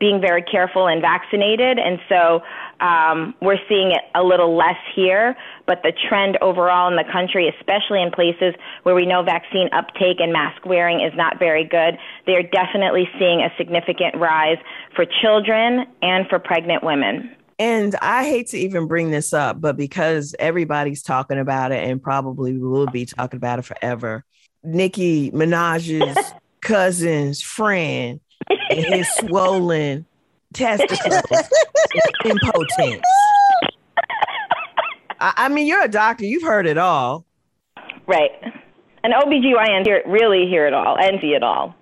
being 0.00 0.20
very 0.20 0.42
careful 0.42 0.88
and 0.88 1.00
vaccinated, 1.00 1.78
and 1.78 2.00
so 2.08 2.42
um, 2.80 3.34
we're 3.40 3.60
seeing 3.68 3.92
it 3.92 4.00
a 4.16 4.24
little 4.24 4.56
less 4.56 4.80
here, 4.96 5.36
but 5.66 5.78
the 5.84 5.92
trend 6.08 6.38
overall 6.42 6.88
in 6.88 6.96
the 6.96 7.04
country, 7.12 7.52
especially 7.60 8.02
in 8.02 8.10
places 8.10 8.54
where 8.82 8.96
we 8.96 9.06
know 9.06 9.22
vaccine 9.22 9.68
uptake 9.72 10.18
and 10.18 10.32
mask 10.32 10.66
wearing 10.66 11.00
is 11.06 11.12
not 11.14 11.38
very 11.38 11.62
good, 11.62 11.98
they're 12.26 12.42
definitely 12.42 13.08
seeing 13.16 13.42
a 13.42 13.50
significant 13.58 14.16
rise 14.16 14.58
for 14.96 15.04
children 15.22 15.86
and 16.02 16.26
for 16.28 16.40
pregnant 16.40 16.82
women. 16.82 17.30
And 17.60 17.94
I 17.96 18.24
hate 18.24 18.46
to 18.48 18.58
even 18.58 18.86
bring 18.86 19.10
this 19.10 19.34
up, 19.34 19.60
but 19.60 19.76
because 19.76 20.34
everybody's 20.38 21.02
talking 21.02 21.38
about 21.38 21.72
it 21.72 21.86
and 21.86 22.02
probably 22.02 22.56
will 22.56 22.86
be 22.86 23.04
talking 23.04 23.36
about 23.36 23.58
it 23.58 23.66
forever, 23.66 24.24
Nicki 24.64 25.30
Minaj's 25.30 26.32
cousin's 26.62 27.42
friend 27.42 28.18
and 28.48 28.78
his 28.86 29.06
swollen 29.16 30.06
testicles 30.54 31.22
impotence. 32.24 33.04
I, 35.20 35.34
I 35.36 35.48
mean, 35.50 35.66
you're 35.66 35.84
a 35.84 35.88
doctor. 35.88 36.24
You've 36.24 36.42
heard 36.42 36.66
it 36.66 36.78
all. 36.78 37.26
Right. 38.06 38.30
An 39.04 39.12
OBGYN 39.12 39.84
hear, 39.84 40.02
really 40.06 40.46
hear 40.46 40.66
it 40.66 40.72
all 40.72 40.96
and 40.98 41.18
see 41.20 41.34
it 41.34 41.42
all. 41.42 41.74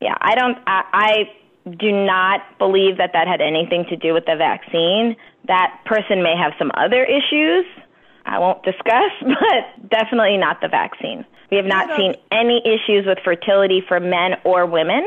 Yeah, 0.00 0.14
I 0.18 0.34
don't, 0.34 0.56
I, 0.66 0.84
I 0.94 1.30
do 1.78 1.90
not 1.90 2.40
believe 2.58 2.98
that 2.98 3.10
that 3.12 3.26
had 3.26 3.40
anything 3.40 3.84
to 3.90 3.96
do 3.96 4.14
with 4.14 4.24
the 4.26 4.36
vaccine. 4.36 5.16
That 5.48 5.80
person 5.84 6.22
may 6.22 6.36
have 6.36 6.52
some 6.58 6.70
other 6.76 7.04
issues 7.04 7.66
I 8.26 8.40
won't 8.40 8.62
discuss, 8.64 9.12
but 9.22 9.88
definitely 9.88 10.36
not 10.36 10.60
the 10.60 10.68
vaccine. 10.68 11.24
We 11.50 11.56
have 11.56 11.66
not 11.66 11.96
seen 11.96 12.16
any 12.32 12.60
issues 12.64 13.06
with 13.06 13.18
fertility 13.24 13.82
for 13.86 14.00
men 14.00 14.34
or 14.44 14.66
women. 14.66 15.06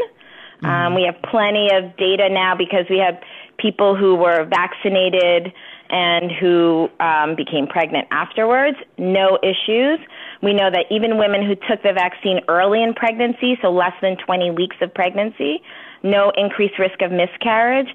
Mm-hmm. 0.62 0.66
Um, 0.66 0.96
we 0.96 1.04
have 1.04 1.22
plenty 1.30 1.70
of 1.74 1.96
data 1.98 2.30
now 2.30 2.56
because 2.56 2.86
we 2.90 2.98
have 2.98 3.20
people 3.58 3.96
who 3.96 4.16
were 4.16 4.46
vaccinated 4.46 5.52
and 5.90 6.32
who 6.40 6.88
um, 7.02 7.36
became 7.36 7.68
pregnant 7.68 8.08
afterwards. 8.12 8.78
No 8.98 9.38
issues. 9.44 10.00
We 10.42 10.54
know 10.54 10.70
that 10.72 10.86
even 10.90 11.18
women 11.18 11.46
who 11.46 11.56
took 11.56 11.84
the 11.84 11.92
vaccine 11.94 12.40
early 12.48 12.82
in 12.82 12.94
pregnancy, 12.94 13.58
so 13.62 13.70
less 13.70 13.94
than 14.02 14.16
20 14.16 14.52
weeks 14.52 14.78
of 14.82 14.94
pregnancy, 14.94 15.62
no 16.04 16.32
increased 16.36 16.80
risk 16.80 17.02
of 17.02 17.12
miscarriage. 17.12 17.88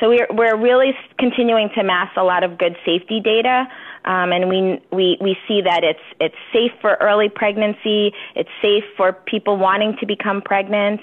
So 0.00 0.08
we're, 0.08 0.26
we're 0.30 0.56
really 0.56 0.92
continuing 1.18 1.70
to 1.76 1.82
mass 1.82 2.10
a 2.16 2.24
lot 2.24 2.42
of 2.42 2.58
good 2.58 2.76
safety 2.84 3.20
data. 3.20 3.68
Um, 4.04 4.32
and 4.32 4.48
we, 4.48 4.80
we, 4.90 5.16
we 5.20 5.36
see 5.46 5.60
that 5.62 5.84
it's, 5.84 6.00
it's 6.18 6.34
safe 6.52 6.72
for 6.80 6.96
early 7.00 7.28
pregnancy, 7.28 8.12
it's 8.34 8.50
safe 8.60 8.82
for 8.96 9.12
people 9.12 9.56
wanting 9.56 9.96
to 10.00 10.06
become 10.06 10.42
pregnant, 10.42 11.00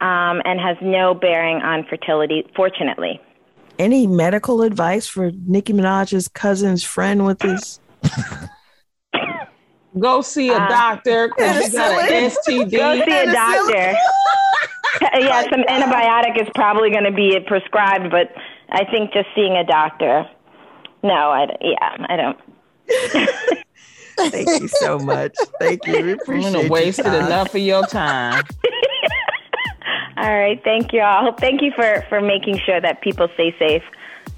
um, 0.00 0.42
and 0.44 0.58
has 0.58 0.76
no 0.82 1.14
bearing 1.14 1.58
on 1.58 1.86
fertility, 1.88 2.44
fortunately. 2.56 3.20
Any 3.78 4.08
medical 4.08 4.62
advice 4.62 5.06
for 5.06 5.30
Nicki 5.46 5.72
Minaj's 5.72 6.26
cousin's 6.26 6.82
friend 6.82 7.24
with 7.24 7.38
this? 7.38 7.78
Go 9.98 10.22
see 10.22 10.50
a 10.50 10.54
uh, 10.54 10.68
doctor 10.68 11.28
because 11.28 11.66
you 11.66 11.72
got 11.78 12.10
an 12.10 12.30
STD. 12.30 12.70
Go 12.70 13.04
see 13.04 13.10
a 13.10 13.32
doctor. 13.32 13.96
yeah, 15.14 15.42
some 15.50 15.62
antibiotic 15.62 16.40
is 16.40 16.48
probably 16.54 16.90
going 16.90 17.04
to 17.04 17.12
be 17.12 17.38
prescribed, 17.46 18.10
but 18.10 18.32
I 18.70 18.84
think 18.84 19.12
just 19.12 19.28
seeing 19.34 19.56
a 19.56 19.64
doctor. 19.64 20.28
No, 21.02 21.30
I 21.30 21.46
yeah, 21.60 22.06
I 22.08 22.16
don't. 22.16 22.38
Thank 24.30 24.60
you 24.60 24.68
so 24.68 24.98
much. 24.98 25.34
Thank 25.58 25.86
you. 25.86 26.02
We 26.02 26.12
appreciate 26.12 26.46
I'm 26.48 26.52
gonna 26.52 26.68
wasted 26.68 27.06
enough 27.06 27.54
of 27.54 27.60
your 27.60 27.86
time. 27.86 28.44
All 30.18 30.38
right. 30.38 30.62
Thank 30.62 30.92
you 30.92 31.00
all. 31.00 31.32
Thank 31.32 31.62
you 31.62 31.72
for, 31.74 32.04
for 32.10 32.20
making 32.20 32.58
sure 32.66 32.78
that 32.78 33.00
people 33.00 33.28
stay 33.34 33.56
safe. 33.58 33.82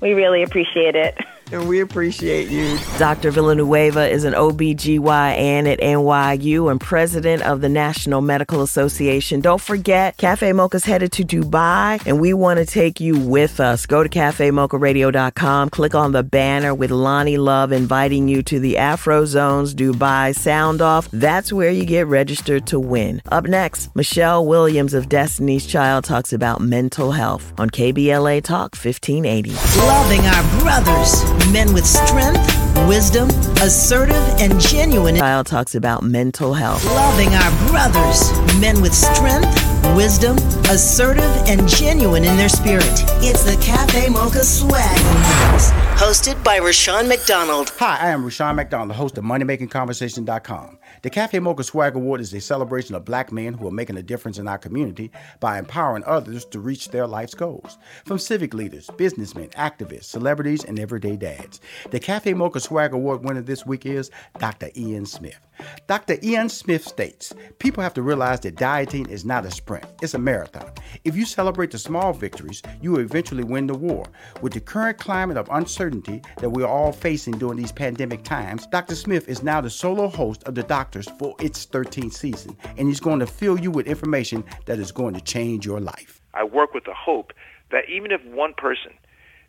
We 0.00 0.12
really 0.12 0.44
appreciate 0.44 0.94
it. 0.94 1.18
And 1.52 1.68
we 1.68 1.80
appreciate 1.80 2.48
you. 2.48 2.78
Dr. 2.96 3.30
Villanueva 3.30 4.08
is 4.08 4.24
an 4.24 4.32
OBGYN 4.32 5.70
at 5.70 5.80
NYU 5.80 6.70
and 6.70 6.80
president 6.80 7.42
of 7.42 7.60
the 7.60 7.68
National 7.68 8.22
Medical 8.22 8.62
Association. 8.62 9.42
Don't 9.42 9.60
forget, 9.60 10.16
Cafe 10.16 10.50
Mocha's 10.54 10.86
headed 10.86 11.12
to 11.12 11.24
Dubai, 11.24 12.02
and 12.06 12.20
we 12.20 12.32
want 12.32 12.58
to 12.58 12.64
take 12.64 13.00
you 13.00 13.18
with 13.18 13.60
us. 13.60 13.84
Go 13.84 14.02
to 14.02 14.08
cafemocharadio.com, 14.08 15.68
click 15.68 15.94
on 15.94 16.12
the 16.12 16.22
banner 16.22 16.74
with 16.74 16.90
Loni 16.90 17.36
Love 17.36 17.70
inviting 17.70 18.28
you 18.28 18.42
to 18.44 18.58
the 18.58 18.78
Afro 18.78 19.26
Zones 19.26 19.74
Dubai 19.74 20.34
Sound 20.34 20.80
Off. 20.80 21.10
That's 21.10 21.52
where 21.52 21.70
you 21.70 21.84
get 21.84 22.06
registered 22.06 22.66
to 22.68 22.80
win. 22.80 23.20
Up 23.30 23.44
next, 23.44 23.94
Michelle 23.94 24.46
Williams 24.46 24.94
of 24.94 25.10
Destiny's 25.10 25.66
Child 25.66 26.04
talks 26.04 26.32
about 26.32 26.62
mental 26.62 27.12
health 27.12 27.52
on 27.58 27.68
KBLA 27.68 28.42
Talk 28.42 28.74
1580. 28.74 29.50
Loving 29.86 30.26
our 30.26 30.60
brothers 30.60 31.41
men 31.50 31.72
with 31.72 31.86
strength, 31.86 32.46
wisdom, 32.86 33.28
assertive, 33.60 34.22
and 34.38 34.60
genuine. 34.60 35.16
Kyle 35.16 35.44
talks 35.44 35.74
about 35.74 36.02
mental 36.02 36.54
health. 36.54 36.84
Loving 36.86 37.28
our 37.34 37.68
brothers, 37.68 38.30
men 38.60 38.80
with 38.80 38.94
strength, 38.94 39.52
wisdom, 39.96 40.36
assertive, 40.70 41.30
and 41.46 41.68
genuine 41.68 42.24
in 42.24 42.36
their 42.36 42.48
spirit. 42.48 42.84
It's 43.22 43.44
the 43.44 43.60
Cafe 43.62 44.08
Mocha 44.08 44.44
Swag 44.44 44.98
Awards, 44.98 45.70
hosted 46.00 46.42
by 46.44 46.58
Rushion 46.58 47.08
McDonald. 47.08 47.72
Hi, 47.78 48.08
I 48.08 48.10
am 48.10 48.24
Rushion 48.24 48.54
McDonald, 48.56 48.90
the 48.90 48.94
host 48.94 49.18
of 49.18 49.24
MoneyMakingConversation.com. 49.24 50.78
The 51.02 51.10
Cafe 51.10 51.40
Mocha 51.40 51.64
Swag 51.64 51.96
Award 51.96 52.20
is 52.20 52.32
a 52.32 52.40
celebration 52.40 52.94
of 52.94 53.04
black 53.04 53.32
men 53.32 53.54
who 53.54 53.66
are 53.66 53.72
making 53.72 53.96
a 53.96 54.04
difference 54.04 54.38
in 54.38 54.46
our 54.46 54.56
community 54.56 55.10
by 55.40 55.58
empowering 55.58 56.04
others 56.06 56.44
to 56.44 56.60
reach 56.60 56.90
their 56.90 57.08
life's 57.08 57.34
goals. 57.34 57.76
From 58.04 58.20
civic 58.20 58.54
leaders, 58.54 58.88
businessmen, 58.96 59.48
activists, 59.48 60.04
celebrities, 60.04 60.62
and 60.62 60.78
everyday 60.78 61.16
dads. 61.16 61.60
The 61.90 61.98
Cafe 61.98 62.34
Mocha 62.34 62.60
Swag 62.60 62.94
Award 62.94 63.24
winner 63.24 63.42
this 63.42 63.66
week 63.66 63.84
is 63.84 64.12
Dr. 64.38 64.70
Ian 64.76 65.04
Smith. 65.04 65.40
Dr. 65.86 66.18
Ian 66.22 66.48
Smith 66.48 66.86
states 66.86 67.32
people 67.58 67.82
have 67.82 67.94
to 67.94 68.02
realize 68.02 68.40
that 68.40 68.56
dieting 68.56 69.08
is 69.08 69.24
not 69.24 69.44
a 69.44 69.50
sprint, 69.50 69.86
it's 70.02 70.14
a 70.14 70.18
marathon. 70.18 70.70
If 71.04 71.16
you 71.16 71.24
celebrate 71.24 71.70
the 71.70 71.78
small 71.78 72.12
victories, 72.12 72.62
you 72.80 72.92
will 72.92 73.00
eventually 73.00 73.44
win 73.44 73.66
the 73.66 73.74
war. 73.74 74.06
With 74.40 74.52
the 74.52 74.60
current 74.60 74.98
climate 74.98 75.36
of 75.36 75.48
uncertainty 75.50 76.22
that 76.38 76.50
we 76.50 76.62
are 76.62 76.68
all 76.68 76.92
facing 76.92 77.38
during 77.38 77.58
these 77.58 77.72
pandemic 77.72 78.22
times, 78.22 78.66
Dr. 78.66 78.94
Smith 78.94 79.28
is 79.28 79.42
now 79.42 79.60
the 79.60 79.70
solo 79.70 80.08
host 80.08 80.42
of 80.44 80.54
The 80.54 80.62
Doctors 80.62 81.08
for 81.18 81.34
its 81.40 81.66
13th 81.66 82.12
season, 82.12 82.56
and 82.76 82.88
he's 82.88 83.00
going 83.00 83.20
to 83.20 83.26
fill 83.26 83.58
you 83.58 83.70
with 83.70 83.86
information 83.86 84.44
that 84.66 84.78
is 84.78 84.92
going 84.92 85.14
to 85.14 85.20
change 85.20 85.66
your 85.66 85.80
life. 85.80 86.20
I 86.34 86.44
work 86.44 86.74
with 86.74 86.84
the 86.84 86.94
hope 86.94 87.32
that 87.70 87.88
even 87.88 88.12
if 88.12 88.24
one 88.24 88.54
person 88.54 88.92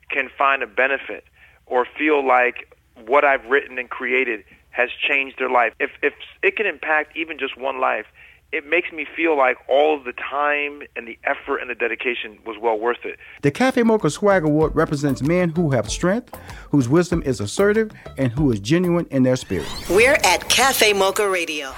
can 0.10 0.30
find 0.38 0.64
a 0.64 0.68
benefit 0.68 1.26
or 1.66 1.86
feel 1.98 2.26
like 2.26 2.76
what 3.06 3.26
I've 3.26 3.46
written 3.46 3.78
and 3.78 3.90
created 3.90 4.44
has 4.74 4.90
changed 5.08 5.40
their 5.40 5.50
life. 5.50 5.74
If 5.80 5.92
if 6.02 6.14
it 6.42 6.58
can 6.58 6.66
impact 6.66 7.16
even 7.16 7.40
just 7.40 7.58
one 7.58 7.80
life, 7.80 8.06
it 8.52 8.68
makes 8.68 8.92
me 8.92 9.06
feel 9.16 9.36
like 9.36 9.58
all 9.68 9.98
of 9.98 10.04
the 10.04 10.14
time 10.14 10.84
and 10.96 11.08
the 11.08 11.18
effort 11.24 11.58
and 11.58 11.70
the 11.70 11.76
dedication 11.76 12.38
was 12.46 12.56
well 12.62 12.78
worth 12.78 13.04
it. 13.04 13.18
The 13.42 13.50
Cafe 13.50 13.82
Mocha 13.82 14.12
Swag 14.12 14.44
Award 14.44 14.76
represents 14.76 15.24
men 15.24 15.50
who 15.50 15.72
have 15.72 15.90
strength, 15.90 16.38
whose 16.70 16.88
wisdom 16.88 17.24
is 17.26 17.40
assertive, 17.40 17.92
and 18.18 18.32
who 18.32 18.52
is 18.52 18.60
genuine 18.60 19.08
in 19.10 19.24
their 19.24 19.36
spirit. 19.36 19.68
We're 19.90 20.20
at 20.24 20.48
Cafe 20.50 20.94
Mocha 20.94 21.28
Radio. 21.28 21.74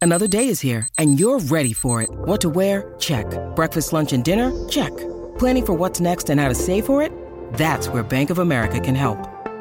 Another 0.00 0.26
day 0.26 0.48
is 0.48 0.60
here, 0.60 0.88
and 0.98 1.18
you're 1.18 1.38
ready 1.38 1.72
for 1.72 2.02
it. 2.02 2.10
What 2.10 2.40
to 2.42 2.50
wear? 2.50 2.94
Check. 2.98 3.26
Breakfast, 3.56 3.92
lunch, 3.92 4.12
and 4.12 4.24
dinner? 4.24 4.52
Check. 4.68 4.94
Planning 5.38 5.66
for 5.66 5.72
what's 5.72 6.00
next 6.00 6.30
and 6.30 6.40
how 6.40 6.48
to 6.48 6.54
save 6.54 6.84
for 6.86 7.02
it? 7.02 7.12
That's 7.54 7.88
where 7.88 8.02
Bank 8.02 8.30
of 8.30 8.38
America 8.38 8.80
can 8.80 8.94
help. 8.94 9.33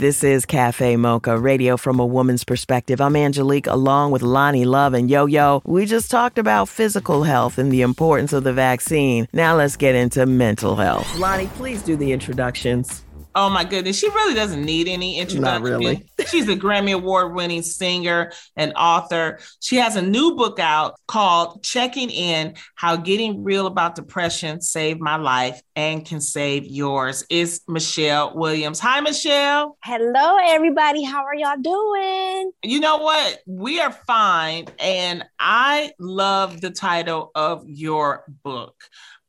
This 0.00 0.24
is 0.24 0.46
Cafe 0.46 0.96
Mocha, 0.96 1.38
radio 1.38 1.76
from 1.76 2.00
a 2.00 2.06
woman's 2.06 2.42
perspective. 2.42 3.02
I'm 3.02 3.14
Angelique, 3.14 3.66
along 3.66 4.12
with 4.12 4.22
Loni 4.22 4.64
Love 4.64 4.94
and 4.94 5.10
Yo 5.10 5.26
Yo. 5.26 5.60
We 5.66 5.84
just 5.84 6.10
talked 6.10 6.38
about 6.38 6.70
physical 6.70 7.24
health 7.24 7.58
and 7.58 7.70
the 7.70 7.82
importance 7.82 8.32
of 8.32 8.42
the 8.42 8.54
vaccine. 8.54 9.28
Now 9.34 9.56
let's 9.56 9.76
get 9.76 9.94
into 9.94 10.24
mental 10.24 10.76
health. 10.76 11.04
Loni, 11.18 11.48
please 11.48 11.82
do 11.82 11.96
the 11.96 12.12
introductions. 12.12 13.04
Oh 13.34 13.48
my 13.48 13.64
goodness, 13.64 13.98
she 13.98 14.08
really 14.08 14.34
doesn't 14.34 14.64
need 14.64 14.88
any 14.88 15.18
introduction. 15.18 15.42
Not 15.42 15.62
really. 15.62 16.04
She's 16.26 16.48
a 16.48 16.56
Grammy 16.56 16.94
Award 16.94 17.34
winning 17.34 17.62
singer 17.62 18.32
and 18.56 18.72
author. 18.74 19.38
She 19.60 19.76
has 19.76 19.96
a 19.96 20.02
new 20.02 20.34
book 20.34 20.58
out 20.58 20.98
called 21.06 21.62
Checking 21.62 22.10
In 22.10 22.54
How 22.74 22.96
Getting 22.96 23.44
Real 23.44 23.66
About 23.66 23.94
Depression 23.94 24.60
Saved 24.60 25.00
My 25.00 25.16
Life 25.16 25.62
and 25.76 26.04
Can 26.04 26.20
Save 26.20 26.66
Yours. 26.66 27.24
It's 27.30 27.60
Michelle 27.68 28.36
Williams. 28.36 28.80
Hi, 28.80 29.00
Michelle. 29.00 29.76
Hello, 29.84 30.36
everybody. 30.42 31.04
How 31.04 31.24
are 31.24 31.34
y'all 31.34 31.60
doing? 31.60 32.52
You 32.64 32.80
know 32.80 32.98
what? 32.98 33.38
We 33.46 33.80
are 33.80 33.92
fine. 33.92 34.66
And 34.80 35.24
I 35.38 35.92
love 36.00 36.60
the 36.60 36.70
title 36.70 37.30
of 37.34 37.62
your 37.68 38.24
book 38.42 38.74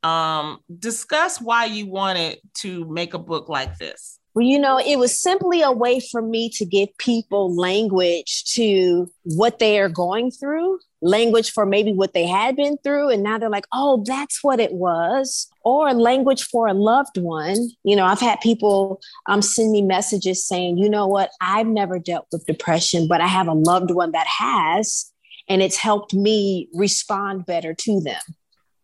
um, 0.04 0.60
discuss 0.80 1.40
why 1.40 1.66
you 1.66 1.88
wanted 1.88 2.40
to 2.56 2.86
make 2.90 3.14
a 3.14 3.20
book 3.20 3.50
like 3.50 3.78
this. 3.78 4.20
Well, 4.34 4.46
you 4.46 4.60
know, 4.60 4.80
it 4.80 4.98
was 4.98 5.20
simply 5.20 5.62
a 5.62 5.74
way 5.74 6.00
for 6.00 6.22
me 6.22 6.50
to 6.52 6.66
give 6.66 6.98
people 6.98 7.54
language 7.54 8.46
to 8.54 9.12
what 9.24 9.60
they 9.60 9.78
are 9.78 9.90
going 9.90 10.32
through, 10.32 10.80
language 11.02 11.52
for 11.52 11.66
maybe 11.66 11.92
what 11.92 12.14
they 12.14 12.26
had 12.26 12.56
been 12.56 12.78
through. 12.78 13.10
And 13.10 13.24
now 13.24 13.38
they're 13.38 13.50
like, 13.50 13.68
oh, 13.74 14.04
that's 14.08 14.42
what 14.42 14.62
it 14.62 14.72
was. 14.72 15.50
Or 15.66 15.94
language 15.94 16.44
for 16.44 16.68
a 16.68 16.74
loved 16.74 17.18
one. 17.18 17.58
You 17.84 17.98
know, 17.98 18.06
I've 18.06 18.22
had 18.22 18.40
people 18.40 19.02
um, 19.26 19.42
send 19.42 19.74
me 19.74 19.82
messages 19.82 20.48
saying, 20.48 20.78
you 20.78 20.90
know 20.90 21.08
what, 21.08 21.32
I've 21.42 21.68
never 21.68 22.00
dealt 22.00 22.28
with 22.32 22.46
depression, 22.46 23.10
but 23.10 23.20
I 23.20 23.28
have 23.28 23.50
a 23.50 23.54
loved 23.54 23.92
one 23.92 24.14
that 24.14 24.28
has. 24.28 25.12
And 25.50 25.62
it's 25.62 25.76
helped 25.76 26.14
me 26.14 26.70
respond 26.74 27.46
better 27.46 27.74
to 27.74 28.00
them. 28.00 28.22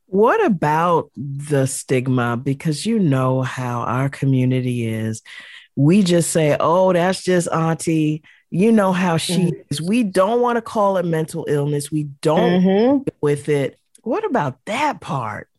What 0.07 0.43
about 0.45 1.11
the 1.15 1.67
stigma? 1.67 2.37
Because 2.37 2.85
you 2.85 2.97
know 2.97 3.41
how 3.41 3.81
our 3.81 4.09
community 4.09 4.87
is. 4.87 5.21
We 5.75 6.01
just 6.01 6.31
say, 6.31 6.57
oh, 6.59 6.93
that's 6.93 7.23
just 7.23 7.47
Auntie. 7.49 8.23
You 8.49 8.71
know 8.71 8.93
how 8.93 9.17
she 9.17 9.51
mm-hmm. 9.51 9.61
is. 9.69 9.81
We 9.81 10.03
don't 10.03 10.41
want 10.41 10.55
to 10.55 10.61
call 10.61 10.97
it 10.97 11.05
mental 11.05 11.45
illness. 11.49 11.91
We 11.91 12.05
don't 12.21 12.63
mm-hmm. 12.63 13.09
with 13.19 13.49
it. 13.49 13.77
What 14.03 14.25
about 14.25 14.63
that 14.65 15.01
part? 15.01 15.49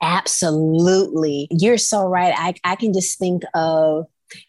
Absolutely. 0.00 1.48
You're 1.50 1.76
so 1.76 2.06
right. 2.06 2.32
I, 2.36 2.54
I 2.64 2.76
can 2.76 2.92
just 2.92 3.18
think 3.18 3.42
of, 3.54 4.06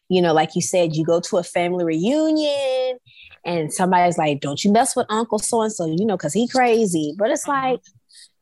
you 0.08 0.21
know, 0.21 0.34
like 0.34 0.56
you 0.56 0.62
said, 0.62 0.95
you 0.95 1.04
go 1.04 1.19
to 1.19 1.38
a 1.38 1.43
family 1.43 1.84
reunion 1.84 2.99
and 3.43 3.73
somebody's 3.73 4.19
like, 4.19 4.39
don't 4.39 4.63
you 4.63 4.71
mess 4.71 4.95
with 4.95 5.08
Uncle 5.10 5.39
so 5.39 5.63
and 5.63 5.73
so, 5.73 5.88
you 5.88 6.06
know, 6.06 6.15
because 6.15 6.34
he 6.34 6.47
crazy. 6.47 7.15
But 7.17 7.32
it's 7.32 7.47
like, 7.47 7.80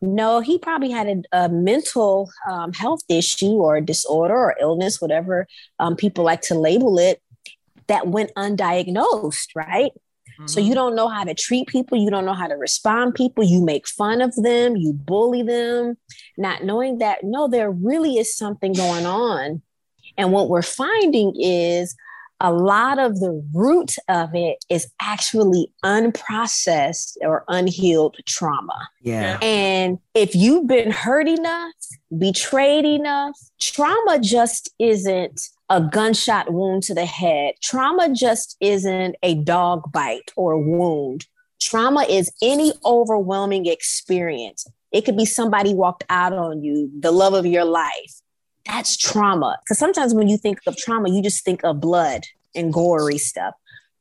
no, 0.01 0.39
he 0.39 0.57
probably 0.57 0.91
had 0.91 1.07
a, 1.07 1.45
a 1.45 1.49
mental 1.49 2.31
um, 2.49 2.73
health 2.73 3.01
issue 3.09 3.57
or 3.57 3.81
disorder 3.81 4.35
or 4.35 4.55
illness, 4.59 5.01
whatever 5.01 5.47
um, 5.79 5.95
people 5.95 6.23
like 6.23 6.41
to 6.43 6.55
label 6.55 6.97
it, 6.97 7.21
that 7.87 8.07
went 8.07 8.33
undiagnosed, 8.35 9.49
right? 9.55 9.91
Mm-hmm. 10.39 10.47
So 10.47 10.61
you 10.61 10.73
don't 10.73 10.95
know 10.95 11.09
how 11.09 11.25
to 11.25 11.33
treat 11.33 11.67
people, 11.67 11.97
you 11.97 12.09
don't 12.09 12.25
know 12.25 12.33
how 12.33 12.47
to 12.47 12.55
respond 12.55 13.15
people, 13.15 13.43
you 13.43 13.61
make 13.63 13.87
fun 13.87 14.21
of 14.21 14.33
them, 14.35 14.77
you 14.77 14.93
bully 14.93 15.43
them, 15.43 15.97
not 16.37 16.63
knowing 16.63 16.99
that 16.99 17.23
no, 17.23 17.49
there 17.49 17.69
really 17.69 18.17
is 18.17 18.35
something 18.35 18.71
going 18.73 19.05
on. 19.05 19.61
And 20.17 20.31
what 20.31 20.49
we're 20.49 20.61
finding 20.61 21.33
is 21.37 21.95
a 22.41 22.53
lot 22.53 22.99
of 22.99 23.19
the 23.19 23.43
root 23.53 23.95
of 24.07 24.33
it 24.33 24.63
is 24.69 24.87
actually 25.01 25.71
unprocessed 25.83 27.17
or 27.21 27.43
unhealed 27.47 28.17
trauma. 28.25 28.89
Yeah. 29.01 29.37
And 29.41 29.99
if 30.13 30.35
you've 30.35 30.67
been 30.67 30.91
hurt 30.91 31.27
enough, 31.27 31.73
betrayed 32.17 32.85
enough, 32.85 33.37
trauma 33.59 34.19
just 34.19 34.73
isn't 34.79 35.49
a 35.69 35.81
gunshot 35.81 36.51
wound 36.53 36.83
to 36.83 36.93
the 36.93 37.05
head. 37.05 37.55
Trauma 37.61 38.13
just 38.13 38.55
isn't 38.61 39.15
a 39.21 39.35
dog 39.35 39.91
bite 39.91 40.31
or 40.35 40.57
wound. 40.57 41.25
Trauma 41.61 42.03
is 42.03 42.31
any 42.41 42.73
overwhelming 42.85 43.65
experience. 43.65 44.65
It 44.91 45.01
could 45.01 45.17
be 45.17 45.25
somebody 45.25 45.73
walked 45.73 46.05
out 46.09 46.33
on 46.33 46.63
you, 46.63 46.89
the 46.99 47.11
love 47.11 47.33
of 47.33 47.45
your 47.45 47.65
life 47.65 48.21
that's 48.69 48.95
trauma. 48.95 49.57
Because 49.63 49.77
sometimes 49.77 50.13
when 50.13 50.29
you 50.29 50.37
think 50.37 50.59
of 50.67 50.77
trauma, 50.77 51.09
you 51.09 51.21
just 51.21 51.43
think 51.43 51.63
of 51.63 51.79
blood 51.79 52.23
and 52.55 52.71
gory 52.71 53.17
stuff. 53.17 53.53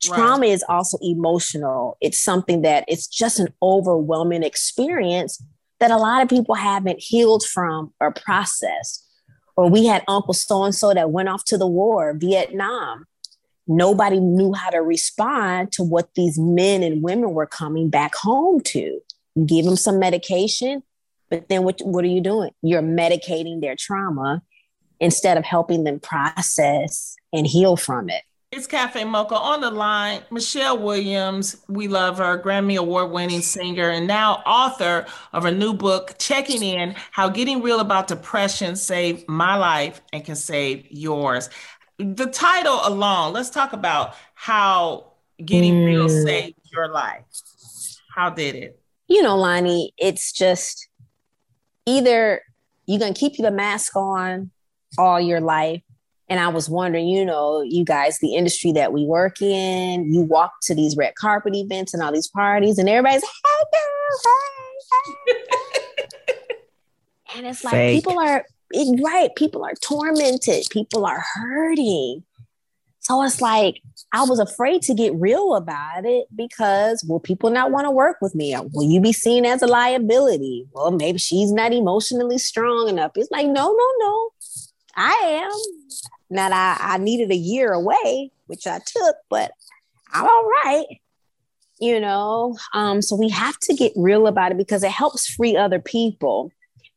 Trauma 0.03 0.43
right. 0.43 0.51
is 0.51 0.65
also 0.69 0.99
emotional. 1.03 1.97
It's 2.01 2.21
something 2.21 2.63
that 2.63 2.85
it's 2.87 3.07
just 3.07 3.41
an 3.41 3.49
overwhelming 3.63 4.43
experience 4.43 5.43
that 5.81 5.91
a 5.91 5.97
lot 5.97 6.23
of 6.23 6.29
people 6.29 6.55
haven't 6.55 7.01
healed 7.01 7.45
from 7.45 7.93
or 8.01 8.13
processed. 8.13 9.05
Or 9.57 9.69
we 9.69 9.87
had 9.87 10.05
Uncle 10.07 10.35
so 10.35 10.63
and 10.65 10.75
so 10.75 10.95
that 10.95 11.11
went 11.11 11.29
off 11.29 11.45
to 11.47 11.59
the 11.59 11.67
war, 11.67 12.15
Vietnam. 12.17 13.07
Nobody 13.67 14.21
knew 14.21 14.53
how 14.53 14.71
to 14.71 14.79
respond 14.79 15.73
to 15.73 15.83
what 15.83 16.15
these 16.15 16.39
men 16.39 16.83
and 16.83 17.03
women 17.03 17.33
were 17.33 17.47
coming 17.47 17.91
back 17.91 18.15
home 18.15 18.61
to. 18.61 19.01
You 19.35 19.45
give 19.45 19.65
them 19.65 19.77
some 19.77 19.99
medication, 19.99 20.83
but 21.29 21.49
then 21.49 21.65
what, 21.65 21.81
what 21.81 22.05
are 22.05 22.09
you 22.09 22.21
doing? 22.21 22.51
You're 22.63 22.83
medicating 22.83 23.61
their 23.61 23.77
trauma 23.77 24.43
instead 25.01 25.37
of 25.37 25.45
helping 25.45 25.85
them 25.85 26.01
process 26.01 27.17
and 27.33 27.47
heal 27.47 27.77
from 27.77 28.09
it. 28.09 28.23
It's 28.51 28.67
Cafe 28.67 29.05
Mocha 29.05 29.35
on 29.35 29.61
the 29.61 29.71
line. 29.71 30.23
Michelle 30.31 30.79
Williams, 30.79 31.59
we 31.69 31.87
love 31.87 32.17
her, 32.17 32.43
Grammy 32.43 32.79
Award 32.79 33.11
winning 33.11 33.43
singer, 33.43 33.91
and 33.91 34.07
now 34.07 34.37
author 34.47 35.05
of 35.35 35.45
a 35.45 35.53
new 35.53 35.75
book, 35.75 36.15
Checking 36.19 36.63
In 36.63 36.95
How 37.11 37.29
Getting 37.29 37.61
Real 37.61 37.81
About 37.81 38.09
Depression 38.09 38.75
Saved 38.75 39.29
My 39.29 39.57
Life 39.57 40.01
and 40.15 40.25
Can 40.25 40.35
Save 40.35 40.87
Yours. 40.91 41.51
The 41.99 42.27
title 42.27 42.81
alone, 42.85 43.35
let's 43.35 43.51
talk 43.51 43.75
about 43.75 44.15
how 44.33 45.13
Getting 45.45 45.75
mm. 45.75 45.87
Real 45.87 46.09
saved 46.09 46.57
your 46.73 46.89
life. 46.89 47.23
How 48.15 48.31
did 48.31 48.55
it? 48.55 48.81
You 49.09 49.23
know, 49.23 49.37
Loni, 49.37 49.91
it's 49.99 50.33
just 50.33 50.89
either 51.87 52.43
you're 52.87 52.99
going 52.99 53.13
to 53.13 53.21
keep 53.21 53.37
the 53.37 53.51
mask 53.51 53.95
on 53.95 54.51
all 54.97 55.21
your 55.21 55.41
life 55.41 55.83
and 56.29 56.39
I 56.39 56.49
was 56.49 56.69
wondering, 56.69 57.09
you 57.09 57.25
know, 57.25 57.63
you 57.63 57.85
guys, 57.85 58.19
the 58.19 58.35
industry 58.35 58.73
that 58.73 58.93
we 58.93 59.05
work 59.05 59.41
in, 59.41 60.13
you 60.13 60.21
walk 60.21 60.53
to 60.63 60.75
these 60.75 60.97
red 60.97 61.15
carpet 61.15 61.55
events 61.55 61.95
and 61.95 62.03
all 62.03 62.13
these 62.13 62.29
parties, 62.29 62.79
and 62.79 62.89
everybody's, 62.89 63.23
hey, 63.23 63.65
girl, 63.73 64.35
hey, 65.27 65.35
hey. 65.35 66.55
And 67.37 67.47
it's 67.47 67.65
like 67.65 67.73
Fake. 67.73 68.03
people 68.03 68.19
are 68.19 68.45
it, 68.71 69.03
right, 69.03 69.35
people 69.37 69.65
are 69.65 69.75
tormented, 69.81 70.67
people 70.71 71.07
are 71.07 71.25
hurting. 71.35 72.25
So 73.01 73.23
it's 73.23 73.41
like 73.41 73.81
I 74.13 74.25
was 74.25 74.39
afraid 74.39 74.83
to 74.83 74.95
get 74.95 75.15
real 75.15 75.55
about 75.55 76.05
it 76.05 76.27
because 76.35 77.03
will 77.09 77.21
people 77.21 77.49
not 77.49 77.71
want 77.71 77.87
to 77.87 77.91
work 77.91 78.19
with 78.21 78.35
me? 78.35 78.55
Will 78.75 78.91
you 78.91 79.01
be 79.01 79.15
seen 79.15 79.47
as 79.47 79.63
a 79.63 79.67
liability? 79.67 80.67
Well, 80.73 80.91
maybe 80.91 81.19
she's 81.19 81.51
not 81.51 81.73
emotionally 81.73 82.37
strong 82.37 82.89
enough. 82.89 83.13
It's 83.15 83.31
like, 83.31 83.47
no, 83.47 83.53
no, 83.53 83.87
no. 83.99 84.31
I 84.97 85.43
am. 85.45 85.51
Now 86.31 86.51
I, 86.51 86.77
I 86.95 86.99
needed 86.99 87.31
a 87.31 87.37
year 87.37 87.73
away, 87.73 88.31
which 88.47 88.67
I 88.67 88.81
took, 88.85 89.17
but 89.31 89.53
I'm 90.13 90.25
all 90.25 90.51
right. 90.65 90.87
You 91.81 92.01
know, 92.01 92.57
um, 92.75 93.03
so 93.03 93.15
we 93.15 93.29
have 93.29 93.59
to 93.61 93.75
get 93.75 93.93
real 93.95 94.27
about 94.27 94.51
it 94.51 94.59
because 94.59 94.83
it 94.83 94.91
helps 94.91 95.33
free 95.33 95.57
other 95.57 95.79
people 95.79 96.51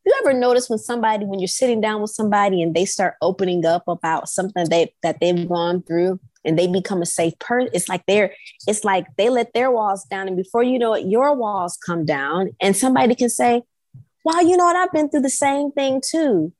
you 0.04 0.12
ever 0.20 0.32
notice 0.32 0.68
when 0.68 0.78
somebody 0.78 1.24
when 1.24 1.38
you're 1.38 1.48
sitting 1.48 1.80
down 1.80 2.00
with 2.00 2.10
somebody 2.10 2.62
and 2.62 2.74
they 2.74 2.84
start 2.84 3.14
opening 3.22 3.64
up 3.64 3.84
about 3.86 4.28
something 4.28 4.68
they 4.68 4.92
that 5.02 5.20
they've 5.20 5.48
gone 5.48 5.82
through 5.82 6.18
and 6.44 6.58
they 6.58 6.66
become 6.66 7.02
a 7.02 7.06
safe 7.06 7.38
person 7.38 7.70
it's 7.72 7.88
like 7.88 8.02
they're 8.06 8.34
it's 8.66 8.84
like 8.84 9.06
they 9.16 9.28
let 9.28 9.52
their 9.54 9.70
walls 9.70 10.04
down 10.04 10.26
and 10.26 10.36
before 10.36 10.62
you 10.62 10.78
know 10.78 10.94
it 10.94 11.06
your 11.06 11.34
walls 11.34 11.78
come 11.84 12.04
down 12.04 12.50
and 12.60 12.76
somebody 12.76 13.14
can 13.14 13.30
say 13.30 13.62
wow 14.24 14.40
you 14.40 14.56
know 14.56 14.64
what 14.64 14.76
i've 14.76 14.92
been 14.92 15.08
through 15.08 15.20
the 15.20 15.30
same 15.30 15.70
thing 15.72 16.00
too 16.04 16.52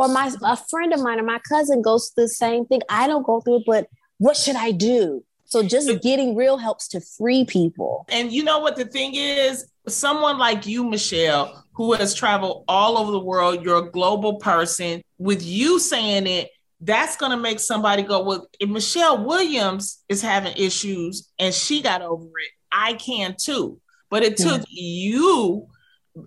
or 0.00 0.08
my 0.08 0.32
a 0.44 0.56
friend 0.56 0.92
of 0.92 1.00
mine 1.00 1.20
or 1.20 1.24
my 1.24 1.40
cousin 1.48 1.82
goes 1.82 2.10
through 2.10 2.24
the 2.24 2.28
same 2.28 2.64
thing 2.66 2.80
i 2.88 3.06
don't 3.06 3.24
go 3.24 3.40
through 3.40 3.58
it 3.58 3.64
but 3.66 3.86
what 4.18 4.36
should 4.36 4.56
i 4.56 4.70
do 4.70 5.24
so 5.44 5.62
just 5.62 5.90
getting 6.02 6.36
real 6.36 6.58
helps 6.58 6.86
to 6.88 7.00
free 7.00 7.44
people 7.44 8.04
and 8.08 8.32
you 8.32 8.42
know 8.42 8.58
what 8.60 8.76
the 8.76 8.84
thing 8.84 9.14
is 9.14 9.70
someone 9.88 10.38
like 10.38 10.66
you 10.66 10.84
michelle 10.84 11.64
who 11.80 11.94
has 11.94 12.12
traveled 12.12 12.62
all 12.68 12.98
over 12.98 13.10
the 13.10 13.18
world. 13.18 13.64
You're 13.64 13.86
a 13.86 13.90
global 13.90 14.34
person. 14.34 15.00
With 15.16 15.42
you 15.42 15.78
saying 15.78 16.26
it, 16.26 16.50
that's 16.82 17.16
going 17.16 17.32
to 17.32 17.38
make 17.38 17.58
somebody 17.58 18.02
go, 18.02 18.22
well, 18.22 18.48
if 18.60 18.68
Michelle 18.68 19.24
Williams 19.24 20.04
is 20.10 20.20
having 20.20 20.54
issues 20.58 21.30
and 21.38 21.54
she 21.54 21.80
got 21.80 22.02
over 22.02 22.26
it, 22.26 22.50
I 22.70 22.92
can 22.94 23.34
too. 23.38 23.80
But 24.10 24.24
it 24.24 24.36
took 24.36 24.60
you 24.68 25.68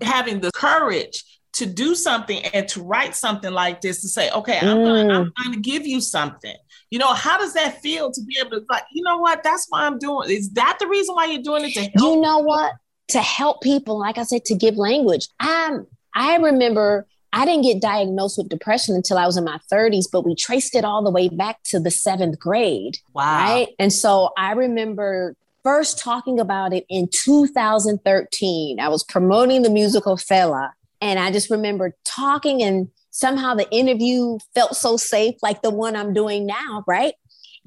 having 0.02 0.40
the 0.40 0.52
courage 0.54 1.24
to 1.54 1.66
do 1.66 1.96
something 1.96 2.44
and 2.46 2.68
to 2.70 2.82
write 2.82 3.16
something 3.16 3.52
like 3.52 3.82
this 3.82 4.02
to 4.02 4.08
say, 4.08 4.30
okay, 4.32 4.60
I'm 4.60 4.78
mm. 4.78 4.86
gonna, 4.86 5.20
I'm 5.20 5.34
gonna 5.44 5.58
give 5.58 5.86
you 5.86 6.02
something. 6.02 6.56
You 6.90 7.00
know, 7.00 7.14
how 7.14 7.38
does 7.38 7.54
that 7.54 7.82
feel 7.82 8.12
to 8.12 8.22
be 8.24 8.38
able 8.40 8.52
to 8.52 8.66
like, 8.70 8.84
you 8.92 9.04
know 9.04 9.18
what? 9.18 9.44
That's 9.44 9.68
why 9.70 9.86
I'm 9.86 10.00
doing. 10.00 10.30
Is 10.30 10.52
that 10.52 10.78
the 10.80 10.88
reason 10.88 11.16
why 11.16 11.26
you're 11.26 11.42
doing 11.42 11.66
it? 11.66 11.74
To 11.74 11.82
help 11.82 12.16
you 12.16 12.22
know 12.22 12.40
what? 12.40 12.74
to 13.10 13.20
help 13.20 13.62
people, 13.62 14.00
like 14.00 14.18
I 14.18 14.24
said, 14.24 14.46
to 14.46 14.56
give 14.56 14.76
language. 14.76 15.28
Um, 15.40 15.88
I 16.16 16.38
remember 16.38 17.08
I 17.32 17.46
didn't 17.46 17.64
get 17.64 17.82
diagnosed 17.82 18.38
with 18.38 18.50
depression 18.50 18.96
until 18.96 19.18
I 19.18 19.26
was 19.26 19.38
in 19.38 19.44
my 19.44 19.60
30s, 19.72 20.06
but 20.12 20.26
we 20.26 20.36
traced 20.36 20.76
it 20.76 20.86
all 20.86 21.04
the 21.04 21.10
way 21.10 21.30
back 21.30 21.64
to 21.66 21.80
the 21.80 21.92
seventh 21.92 22.40
grade. 22.40 22.98
Wow. 23.14 23.38
Right. 23.38 23.68
And 23.80 23.92
so 23.92 24.32
I 24.38 24.54
remember 24.54 25.36
first 25.64 25.98
talking 25.98 26.40
about 26.40 26.74
it 26.74 26.86
in 26.90 27.08
2013. 27.08 28.80
I 28.80 28.90
was 28.90 29.04
promoting 29.04 29.64
the 29.64 29.70
musical 29.70 30.18
Fela. 30.18 30.72
And 31.04 31.20
I 31.20 31.32
just 31.32 31.50
remember 31.50 31.96
talking, 32.06 32.64
and 32.64 32.88
somehow 33.12 33.56
the 33.56 33.70
interview 33.72 34.38
felt 34.56 34.76
so 34.76 34.96
safe, 34.96 35.36
like 35.44 35.62
the 35.62 35.70
one 35.70 35.98
I'm 35.98 36.14
doing 36.14 36.46
now. 36.46 36.84
Right. 36.88 37.14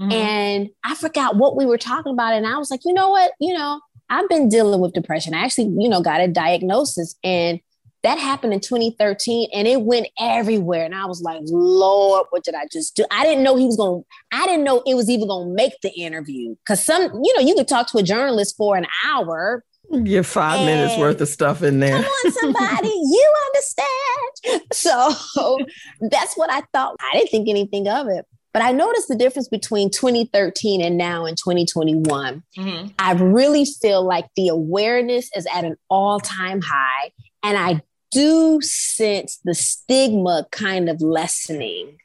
Mm-hmm. 0.01 0.13
And 0.13 0.69
I 0.85 0.95
forgot 0.95 1.37
what 1.37 1.55
we 1.55 1.67
were 1.67 1.79
talking 1.79 2.13
about. 2.13 2.33
And 2.33 2.47
I 2.47 2.57
was 2.57 2.71
like, 2.71 2.81
you 2.85 2.95
know 2.95 3.11
what? 3.11 3.33
You 3.39 3.55
know, 3.55 3.81
I've 4.09 4.29
been 4.29 4.49
dealing 4.49 4.81
with 4.81 4.95
depression. 4.95 5.35
I 5.35 5.45
actually, 5.45 5.75
you 5.79 5.89
know, 5.89 6.01
got 6.01 6.21
a 6.21 6.29
diagnosis 6.29 7.15
and 7.23 7.61
that 8.03 8.19
happened 8.19 8.53
in 8.53 8.61
2013 8.61 9.49
and 9.53 9.67
it 9.67 9.83
went 9.83 10.07
everywhere. 10.19 10.85
And 10.85 10.95
I 10.95 11.07
was 11.07 11.23
like, 11.23 11.41
Lord, 11.45 12.27
what 12.31 12.45
did 12.45 12.55
I 12.55 12.67
just 12.73 12.95
do? 12.95 13.05
I 13.11 13.25
didn't 13.25 13.43
know 13.43 13.57
he 13.57 13.67
was 13.67 13.77
going 13.77 14.03
to, 14.03 14.07
I 14.33 14.47
didn't 14.47 14.65
know 14.65 14.83
it 14.87 14.95
was 14.95 15.11
even 15.11 15.29
going 15.29 15.49
to 15.49 15.55
make 15.55 15.73
the 15.83 15.91
interview. 15.91 16.55
Cause 16.67 16.85
some, 16.85 17.03
you 17.03 17.35
know, 17.35 17.41
you 17.41 17.55
could 17.55 17.69
talk 17.69 17.91
to 17.91 17.99
a 17.99 18.03
journalist 18.03 18.57
for 18.57 18.77
an 18.77 18.87
hour. 19.05 19.65
Get 20.05 20.27
five 20.27 20.67
minutes 20.67 20.99
worth 20.99 21.21
of 21.21 21.29
stuff 21.29 21.63
in 21.63 21.79
there. 21.79 22.03
Come 22.03 22.05
on, 22.05 22.33
somebody, 22.33 22.89
you 22.89 23.35
understand. 23.47 24.63
So 24.73 25.59
that's 26.01 26.35
what 26.37 26.51
I 26.51 26.63
thought. 26.73 26.97
I 27.01 27.13
didn't 27.15 27.31
think 27.31 27.49
anything 27.49 27.89
of 27.89 28.09
it. 28.09 28.27
But 28.53 28.63
I 28.63 28.73
noticed 28.73 29.09
the 29.09 29.17
difference 29.17 29.49
between 29.49 29.91
2013 29.91 30.81
and 30.81 30.97
now 30.97 31.27
in 31.27 31.35
2021. 31.35 32.43
Mm-hmm. 32.57 32.87
I 32.99 33.13
really 33.13 33.67
feel 33.67 34.03
like 34.03 34.27
the 34.35 34.49
awareness 34.49 35.31
is 35.37 35.47
at 35.55 35.65
an 35.65 35.77
all 35.91 36.21
time 36.21 36.63
high. 36.63 37.13
And 37.43 37.59
I 37.59 37.83
do 38.11 38.61
sense 38.63 39.39
the 39.45 39.55
stigma 39.55 40.47
kind 40.51 40.89
of 40.89 41.03
lessening 41.03 41.99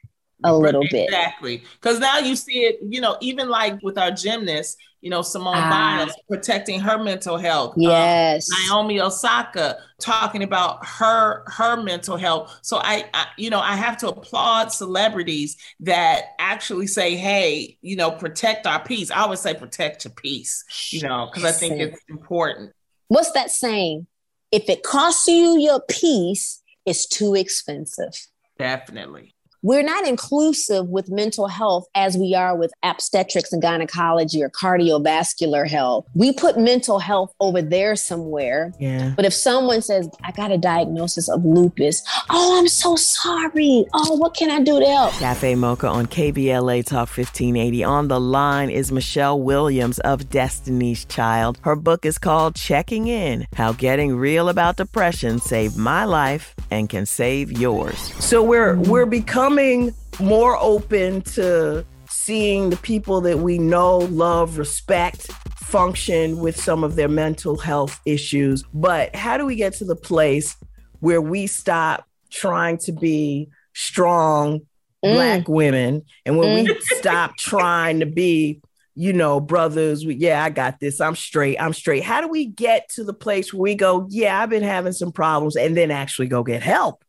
a 0.44 0.56
little 0.56 0.82
exactly. 0.82 0.98
bit. 0.98 1.08
Exactly. 1.08 1.62
Because 1.80 1.98
now 1.98 2.18
you 2.18 2.36
see 2.36 2.60
it, 2.64 2.78
you 2.82 3.00
know, 3.00 3.16
even 3.20 3.48
like 3.48 3.82
with 3.82 3.98
our 3.98 4.10
gymnasts, 4.10 4.76
you 5.02 5.10
know, 5.10 5.20
Simone 5.20 5.56
ah. 5.56 5.68
Biles 5.68 6.16
protecting 6.28 6.78
her 6.80 7.02
mental 7.02 7.36
health. 7.36 7.72
Um, 7.76 7.82
yes. 7.82 8.48
Um, 8.50 8.68
Naomi 8.68 9.00
Osaka 9.00 9.78
talking 10.00 10.44
about 10.44 10.86
her 10.86 11.42
her 11.48 11.82
mental 11.82 12.16
health. 12.16 12.56
So 12.62 12.78
I, 12.78 13.04
I, 13.12 13.26
you 13.36 13.50
know, 13.50 13.58
I 13.58 13.74
have 13.74 13.96
to 13.98 14.08
applaud 14.08 14.72
celebrities 14.72 15.56
that 15.80 16.26
actually 16.38 16.86
say, 16.86 17.16
hey, 17.16 17.76
you 17.82 17.96
know, 17.96 18.12
protect 18.12 18.66
our 18.66 18.82
peace. 18.82 19.10
I 19.10 19.20
always 19.22 19.40
say 19.40 19.54
protect 19.54 20.04
your 20.04 20.14
peace, 20.14 20.64
you 20.90 21.02
know, 21.02 21.28
because 21.32 21.44
I 21.44 21.52
think 21.52 21.80
it's 21.80 22.00
important. 22.08 22.72
What's 23.08 23.32
that 23.32 23.50
saying? 23.50 24.06
If 24.52 24.68
it 24.68 24.82
costs 24.82 25.26
you 25.26 25.58
your 25.58 25.82
peace, 25.88 26.62
it's 26.86 27.06
too 27.06 27.34
expensive. 27.34 28.14
Definitely 28.58 29.34
we're 29.62 29.84
not 29.84 30.06
inclusive 30.06 30.88
with 30.88 31.08
mental 31.08 31.46
health 31.46 31.86
as 31.94 32.16
we 32.16 32.34
are 32.34 32.56
with 32.56 32.72
obstetrics 32.82 33.52
and 33.52 33.62
gynecology 33.62 34.42
or 34.42 34.50
cardiovascular 34.50 35.68
health. 35.68 36.04
We 36.14 36.32
put 36.32 36.58
mental 36.58 36.98
health 36.98 37.32
over 37.38 37.62
there 37.62 37.94
somewhere. 37.94 38.72
Yeah. 38.80 39.12
But 39.14 39.24
if 39.24 39.32
someone 39.32 39.80
says, 39.80 40.08
I 40.24 40.32
got 40.32 40.50
a 40.50 40.58
diagnosis 40.58 41.28
of 41.28 41.44
lupus, 41.44 42.02
oh, 42.28 42.58
I'm 42.58 42.66
so 42.66 42.96
sorry. 42.96 43.86
Oh, 43.94 44.16
what 44.16 44.34
can 44.34 44.50
I 44.50 44.60
do 44.60 44.80
to 44.80 44.86
help? 44.86 45.12
Cafe 45.14 45.54
Mocha 45.54 45.86
on 45.86 46.06
KBLA 46.06 46.84
Talk 46.84 47.08
1580. 47.08 47.84
On 47.84 48.08
the 48.08 48.20
line 48.20 48.68
is 48.68 48.90
Michelle 48.90 49.40
Williams 49.40 50.00
of 50.00 50.28
Destiny's 50.28 51.04
Child. 51.04 51.58
Her 51.62 51.76
book 51.76 52.04
is 52.04 52.18
called 52.18 52.56
Checking 52.56 53.06
In 53.06 53.46
How 53.54 53.72
Getting 53.72 54.16
Real 54.16 54.48
About 54.48 54.76
Depression 54.76 55.38
Saved 55.38 55.76
My 55.76 56.04
Life 56.04 56.56
and 56.72 56.88
Can 56.88 57.06
Save 57.06 57.52
Yours. 57.52 57.98
So 58.18 58.42
we're 58.42 58.76
we're 58.76 59.06
becoming 59.06 59.51
becoming 59.54 59.94
more 60.18 60.56
open 60.58 61.20
to 61.20 61.84
seeing 62.08 62.70
the 62.70 62.76
people 62.78 63.20
that 63.20 63.38
we 63.38 63.58
know, 63.58 63.98
love, 63.98 64.56
respect 64.56 65.30
function 65.56 66.38
with 66.38 66.56
some 66.56 66.82
of 66.84 66.96
their 66.96 67.08
mental 67.08 67.56
health 67.56 68.00
issues. 68.06 68.64
But 68.74 69.14
how 69.14 69.36
do 69.36 69.44
we 69.44 69.56
get 69.56 69.74
to 69.74 69.84
the 69.84 69.96
place 69.96 70.56
where 71.00 71.20
we 71.20 71.46
stop 71.46 72.06
trying 72.30 72.78
to 72.78 72.92
be 72.92 73.48
strong 73.74 74.60
mm. 75.04 75.14
black 75.14 75.48
women 75.48 76.02
and 76.24 76.38
when 76.38 76.64
mm. 76.64 76.68
we 76.68 76.80
stop 76.98 77.36
trying 77.36 78.00
to 78.00 78.06
be 78.06 78.60
you 78.94 79.12
know 79.12 79.40
brothers 79.40 80.04
we, 80.04 80.14
yeah 80.14 80.44
i 80.44 80.50
got 80.50 80.78
this 80.78 81.00
i'm 81.00 81.16
straight 81.16 81.56
i'm 81.58 81.72
straight 81.72 82.02
how 82.02 82.20
do 82.20 82.28
we 82.28 82.44
get 82.44 82.86
to 82.90 83.02
the 83.02 83.14
place 83.14 83.52
where 83.52 83.62
we 83.62 83.74
go 83.74 84.06
yeah 84.10 84.42
i've 84.42 84.50
been 84.50 84.62
having 84.62 84.92
some 84.92 85.10
problems 85.10 85.56
and 85.56 85.74
then 85.74 85.90
actually 85.90 86.26
go 86.26 86.42
get 86.42 86.62
help 86.62 87.02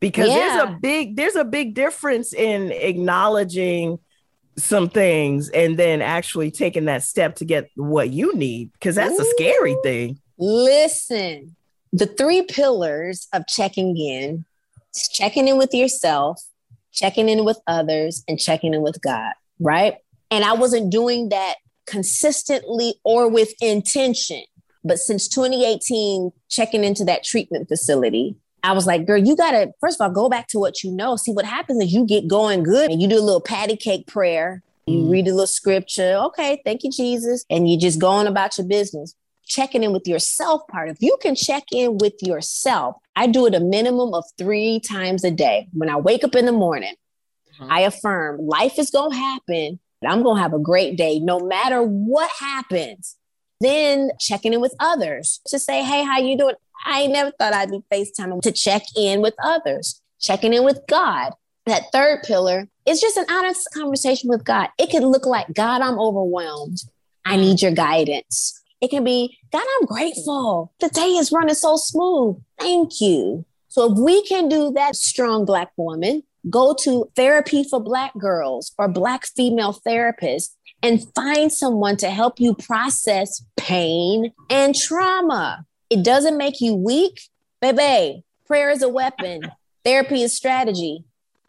because 0.00 0.28
yeah. 0.28 0.34
there's 0.34 0.62
a 0.62 0.78
big 0.80 1.16
there's 1.16 1.36
a 1.36 1.44
big 1.44 1.74
difference 1.74 2.32
in 2.32 2.72
acknowledging 2.72 3.98
some 4.56 4.88
things 4.88 5.48
and 5.50 5.78
then 5.78 6.02
actually 6.02 6.50
taking 6.50 6.86
that 6.86 7.02
step 7.02 7.36
to 7.36 7.44
get 7.44 7.70
what 7.76 8.10
you 8.10 8.34
need 8.34 8.72
because 8.72 8.96
that's 8.96 9.18
Ooh. 9.18 9.22
a 9.22 9.30
scary 9.36 9.76
thing 9.82 10.18
listen 10.38 11.54
the 11.92 12.06
three 12.06 12.42
pillars 12.42 13.28
of 13.32 13.46
checking 13.46 13.96
in 13.96 14.44
checking 15.12 15.48
in 15.48 15.58
with 15.58 15.72
yourself 15.72 16.40
checking 16.92 17.28
in 17.28 17.44
with 17.44 17.58
others 17.66 18.24
and 18.26 18.38
checking 18.38 18.74
in 18.74 18.82
with 18.82 19.00
god 19.02 19.32
right 19.60 19.94
and 20.30 20.44
i 20.44 20.52
wasn't 20.52 20.90
doing 20.90 21.28
that 21.28 21.56
consistently 21.86 22.94
or 23.04 23.28
with 23.28 23.52
intention 23.60 24.42
but 24.84 24.98
since 24.98 25.28
2018 25.28 26.30
checking 26.48 26.84
into 26.84 27.04
that 27.04 27.22
treatment 27.24 27.68
facility 27.68 28.36
I 28.62 28.72
was 28.72 28.86
like, 28.86 29.06
girl, 29.06 29.18
you 29.18 29.36
gotta 29.36 29.72
first 29.80 30.00
of 30.00 30.04
all 30.04 30.12
go 30.12 30.28
back 30.28 30.48
to 30.48 30.58
what 30.58 30.82
you 30.82 30.90
know. 30.90 31.16
See 31.16 31.32
what 31.32 31.44
happens 31.44 31.82
is 31.82 31.92
you 31.92 32.04
get 32.04 32.26
going 32.26 32.62
good 32.62 32.90
and 32.90 33.00
you 33.00 33.08
do 33.08 33.18
a 33.18 33.22
little 33.22 33.40
patty 33.40 33.76
cake 33.76 34.06
prayer. 34.06 34.62
You 34.86 35.02
mm. 35.02 35.10
read 35.10 35.28
a 35.28 35.30
little 35.30 35.46
scripture. 35.46 36.14
Okay, 36.26 36.60
thank 36.64 36.82
you, 36.82 36.90
Jesus. 36.90 37.44
And 37.50 37.70
you 37.70 37.78
just 37.78 38.00
go 38.00 38.08
on 38.08 38.26
about 38.26 38.58
your 38.58 38.66
business. 38.66 39.14
Checking 39.46 39.82
in 39.82 39.92
with 39.92 40.06
yourself 40.06 40.62
part. 40.68 40.90
If 40.90 40.98
you 41.00 41.16
can 41.22 41.34
check 41.34 41.64
in 41.72 41.98
with 41.98 42.14
yourself, 42.20 42.96
I 43.16 43.26
do 43.26 43.46
it 43.46 43.54
a 43.54 43.60
minimum 43.60 44.12
of 44.12 44.24
three 44.36 44.80
times 44.80 45.24
a 45.24 45.30
day. 45.30 45.68
When 45.72 45.88
I 45.88 45.96
wake 45.96 46.22
up 46.22 46.34
in 46.34 46.44
the 46.44 46.52
morning, 46.52 46.94
mm-hmm. 47.54 47.72
I 47.72 47.80
affirm 47.80 48.46
life 48.46 48.78
is 48.78 48.90
gonna 48.90 49.14
happen. 49.14 49.78
But 50.02 50.10
I'm 50.10 50.22
gonna 50.22 50.40
have 50.40 50.52
a 50.52 50.58
great 50.58 50.96
day 50.96 51.18
no 51.18 51.40
matter 51.40 51.82
what 51.82 52.30
happens 52.38 53.16
then 53.60 54.10
checking 54.20 54.52
in 54.52 54.60
with 54.60 54.74
others 54.78 55.40
to 55.46 55.58
say, 55.58 55.82
hey, 55.82 56.04
how 56.04 56.18
you 56.18 56.36
doing? 56.36 56.54
I 56.84 57.06
never 57.06 57.30
thought 57.32 57.52
I'd 57.52 57.70
be 57.70 57.82
FaceTiming 57.92 58.42
to 58.42 58.52
check 58.52 58.82
in 58.96 59.20
with 59.20 59.34
others, 59.42 60.00
checking 60.20 60.54
in 60.54 60.64
with 60.64 60.80
God. 60.88 61.32
That 61.66 61.92
third 61.92 62.22
pillar 62.22 62.68
is 62.86 63.00
just 63.00 63.18
an 63.18 63.26
honest 63.30 63.68
conversation 63.74 64.30
with 64.30 64.44
God. 64.44 64.68
It 64.78 64.90
could 64.90 65.02
look 65.02 65.26
like, 65.26 65.52
God, 65.52 65.82
I'm 65.82 65.98
overwhelmed. 65.98 66.78
I 67.26 67.36
mm. 67.36 67.40
need 67.40 67.62
your 67.62 67.72
guidance. 67.72 68.58
It 68.80 68.88
can 68.88 69.04
be, 69.04 69.36
God, 69.52 69.64
I'm 69.78 69.86
grateful. 69.86 70.72
The 70.80 70.88
day 70.88 71.08
is 71.08 71.32
running 71.32 71.54
so 71.54 71.76
smooth. 71.76 72.36
Thank 72.58 73.00
you. 73.00 73.44
So 73.68 73.92
if 73.92 73.98
we 73.98 74.22
can 74.22 74.48
do 74.48 74.72
that, 74.72 74.96
strong 74.96 75.44
Black 75.44 75.70
woman, 75.76 76.22
go 76.48 76.74
to 76.82 77.10
therapy 77.14 77.64
for 77.64 77.80
Black 77.80 78.16
girls 78.18 78.72
or 78.78 78.88
Black 78.88 79.26
female 79.26 79.78
therapists 79.86 80.54
and 80.82 81.06
find 81.14 81.52
someone 81.52 81.96
to 81.98 82.10
help 82.10 82.40
you 82.40 82.54
process 82.54 83.44
pain 83.56 84.32
and 84.48 84.74
trauma. 84.74 85.66
It 85.90 86.04
doesn't 86.04 86.36
make 86.36 86.60
you 86.60 86.74
weak. 86.74 87.22
Baby, 87.62 88.22
prayer 88.46 88.70
is 88.70 88.82
a 88.82 88.88
weapon, 88.88 89.40
therapy 89.84 90.22
is 90.22 90.36
strategy. 90.36 91.04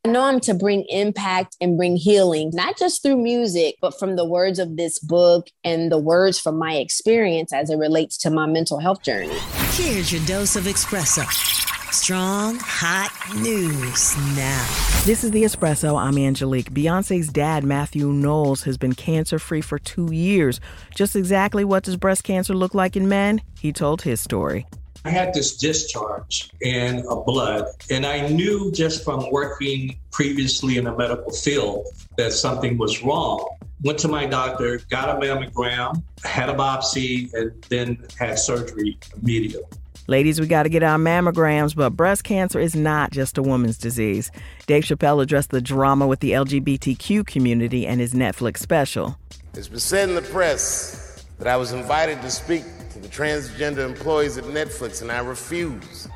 I 0.06 0.12
know 0.12 0.24
I'm 0.24 0.40
to 0.42 0.54
bring 0.54 0.86
impact 0.88 1.58
and 1.60 1.76
bring 1.76 1.98
healing, 1.98 2.52
not 2.54 2.78
just 2.78 3.04
through 3.04 3.18
music, 3.18 3.76
but 3.82 4.00
from 4.00 4.16
the 4.16 4.24
words 4.24 4.58
of 4.58 4.78
this 4.78 4.98
book 4.98 5.48
and 5.66 5.92
the 5.92 5.98
words 5.98 6.40
from 6.40 6.58
my 6.58 6.76
experience 6.76 7.52
as 7.52 7.70
it 7.70 7.76
relates 7.76 8.18
to 8.20 8.30
my 8.30 8.46
mental 8.46 8.80
health 8.80 9.04
journey. 9.04 9.38
Here's 9.74 10.10
your 10.10 10.26
dose 10.26 10.56
of 10.56 10.64
espresso. 10.64 11.69
Strong, 11.92 12.60
hot 12.62 13.12
news 13.38 14.16
now. 14.36 15.02
This 15.06 15.24
is 15.24 15.32
the 15.32 15.42
Espresso. 15.42 16.00
I'm 16.00 16.20
Angelique. 16.20 16.70
Beyonce's 16.72 17.30
dad, 17.30 17.64
Matthew 17.64 18.10
Knowles, 18.10 18.62
has 18.64 18.78
been 18.78 18.94
cancer 18.94 19.40
free 19.40 19.62
for 19.62 19.80
two 19.80 20.14
years. 20.14 20.60
Just 20.94 21.16
exactly 21.16 21.66
what 21.66 21.84
does 21.84 21.98
breast 21.98 22.24
cancer 22.24 22.54
look 22.54 22.76
like 22.76 22.96
in 22.96 23.10
men? 23.10 23.42
He 23.60 23.74
told 23.74 24.04
his 24.04 24.22
story. 24.22 24.68
I 25.04 25.10
had 25.10 25.34
this 25.34 25.58
discharge 25.58 26.52
in 26.62 27.04
a 27.10 27.16
blood, 27.16 27.66
and 27.90 28.06
I 28.06 28.28
knew 28.28 28.72
just 28.72 29.04
from 29.04 29.32
working 29.32 30.00
previously 30.12 30.78
in 30.78 30.84
the 30.84 30.96
medical 30.96 31.32
field 31.32 31.88
that 32.18 32.34
something 32.34 32.78
was 32.78 33.02
wrong. 33.02 33.48
Went 33.84 33.98
to 34.00 34.08
my 34.08 34.28
doctor, 34.28 34.80
got 34.92 35.10
a 35.10 35.20
mammogram, 35.20 36.04
had 36.24 36.50
a 36.50 36.54
biopsy, 36.54 37.34
and 37.34 37.52
then 37.70 37.98
had 38.20 38.38
surgery 38.38 39.00
immediately. 39.20 39.64
Ladies, 40.10 40.42
we 40.42 40.48
got 40.48 40.64
to 40.64 40.70
get 40.70 40.82
our 40.82 40.98
mammograms, 40.98 41.76
but 41.76 41.92
breast 41.92 42.24
cancer 42.24 42.60
is 42.60 42.76
not 42.76 43.12
just 43.12 43.38
a 43.38 43.44
woman's 43.44 43.78
disease. 43.78 44.32
Dave 44.66 44.84
Chappelle 44.84 45.22
addressed 45.22 45.52
the 45.52 45.62
drama 45.62 46.08
with 46.08 46.20
the 46.20 46.32
LGBTQ 46.32 47.28
community 47.28 47.86
and 47.86 48.02
his 48.02 48.16
Netflix 48.16 48.58
special. 48.58 49.20
It's 49.54 49.68
been 49.68 49.80
said 49.80 50.10
in 50.10 50.16
the 50.16 50.24
press 50.24 51.24
that 51.38 51.48
I 51.48 51.58
was 51.58 51.74
invited 51.74 52.24
to 52.24 52.32
speak 52.32 52.64
to 52.94 52.98
the 52.98 53.08
transgender 53.08 53.86
employees 53.86 54.40
at 54.40 54.46
Netflix, 54.46 55.04
and 55.04 55.12
I 55.12 55.20
refuse. 55.20 56.08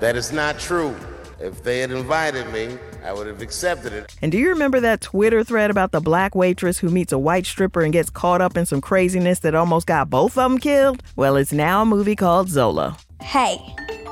That 0.00 0.16
is 0.16 0.32
not 0.32 0.58
true. 0.58 0.96
If 1.40 1.62
they 1.62 1.80
had 1.80 1.90
invited 1.90 2.50
me, 2.54 2.78
I 3.04 3.12
would 3.12 3.26
have 3.26 3.42
accepted 3.42 3.92
it. 3.92 4.14
And 4.22 4.30
do 4.30 4.38
you 4.38 4.48
remember 4.50 4.78
that 4.80 5.00
Twitter 5.00 5.42
thread 5.42 5.70
about 5.70 5.90
the 5.92 6.00
black 6.00 6.34
waitress 6.34 6.78
who 6.78 6.88
meets 6.88 7.12
a 7.12 7.18
white 7.18 7.46
stripper 7.46 7.82
and 7.82 7.92
gets 7.92 8.10
caught 8.10 8.40
up 8.40 8.56
in 8.56 8.64
some 8.66 8.80
craziness 8.80 9.40
that 9.40 9.54
almost 9.54 9.86
got 9.86 10.08
both 10.08 10.38
of 10.38 10.50
them 10.50 10.58
killed? 10.58 11.02
Well, 11.16 11.36
it's 11.36 11.52
now 11.52 11.82
a 11.82 11.84
movie 11.84 12.16
called 12.16 12.48
Zola. 12.48 12.96
Hey, 13.20 13.58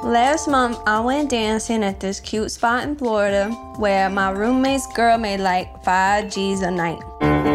last 0.02 0.48
month 0.48 0.78
I 0.86 1.00
went 1.00 1.30
dancing 1.30 1.84
at 1.84 2.00
this 2.00 2.20
cute 2.20 2.50
spot 2.50 2.84
in 2.84 2.96
Florida 2.96 3.50
where 3.76 4.10
my 4.10 4.30
roommate's 4.30 4.86
girl 4.94 5.18
made 5.18 5.40
like 5.40 5.84
five 5.84 6.32
G's 6.32 6.62
a 6.62 6.70
night. 6.70 7.00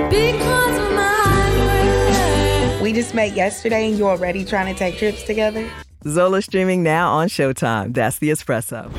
Because 0.10 0.78
of 0.78 0.92
my 0.94 2.80
We 2.82 2.94
just 2.94 3.14
met 3.14 3.36
yesterday 3.36 3.90
and 3.90 3.98
you're 3.98 4.10
already 4.10 4.46
trying 4.46 4.74
to 4.74 4.78
take 4.78 4.98
trips 4.98 5.24
together? 5.24 5.70
Zola 6.08 6.42
streaming 6.42 6.84
now 6.84 7.12
on 7.12 7.28
Showtime. 7.28 7.94
That's 7.94 8.20
the 8.20 8.30
espresso. 8.30 8.92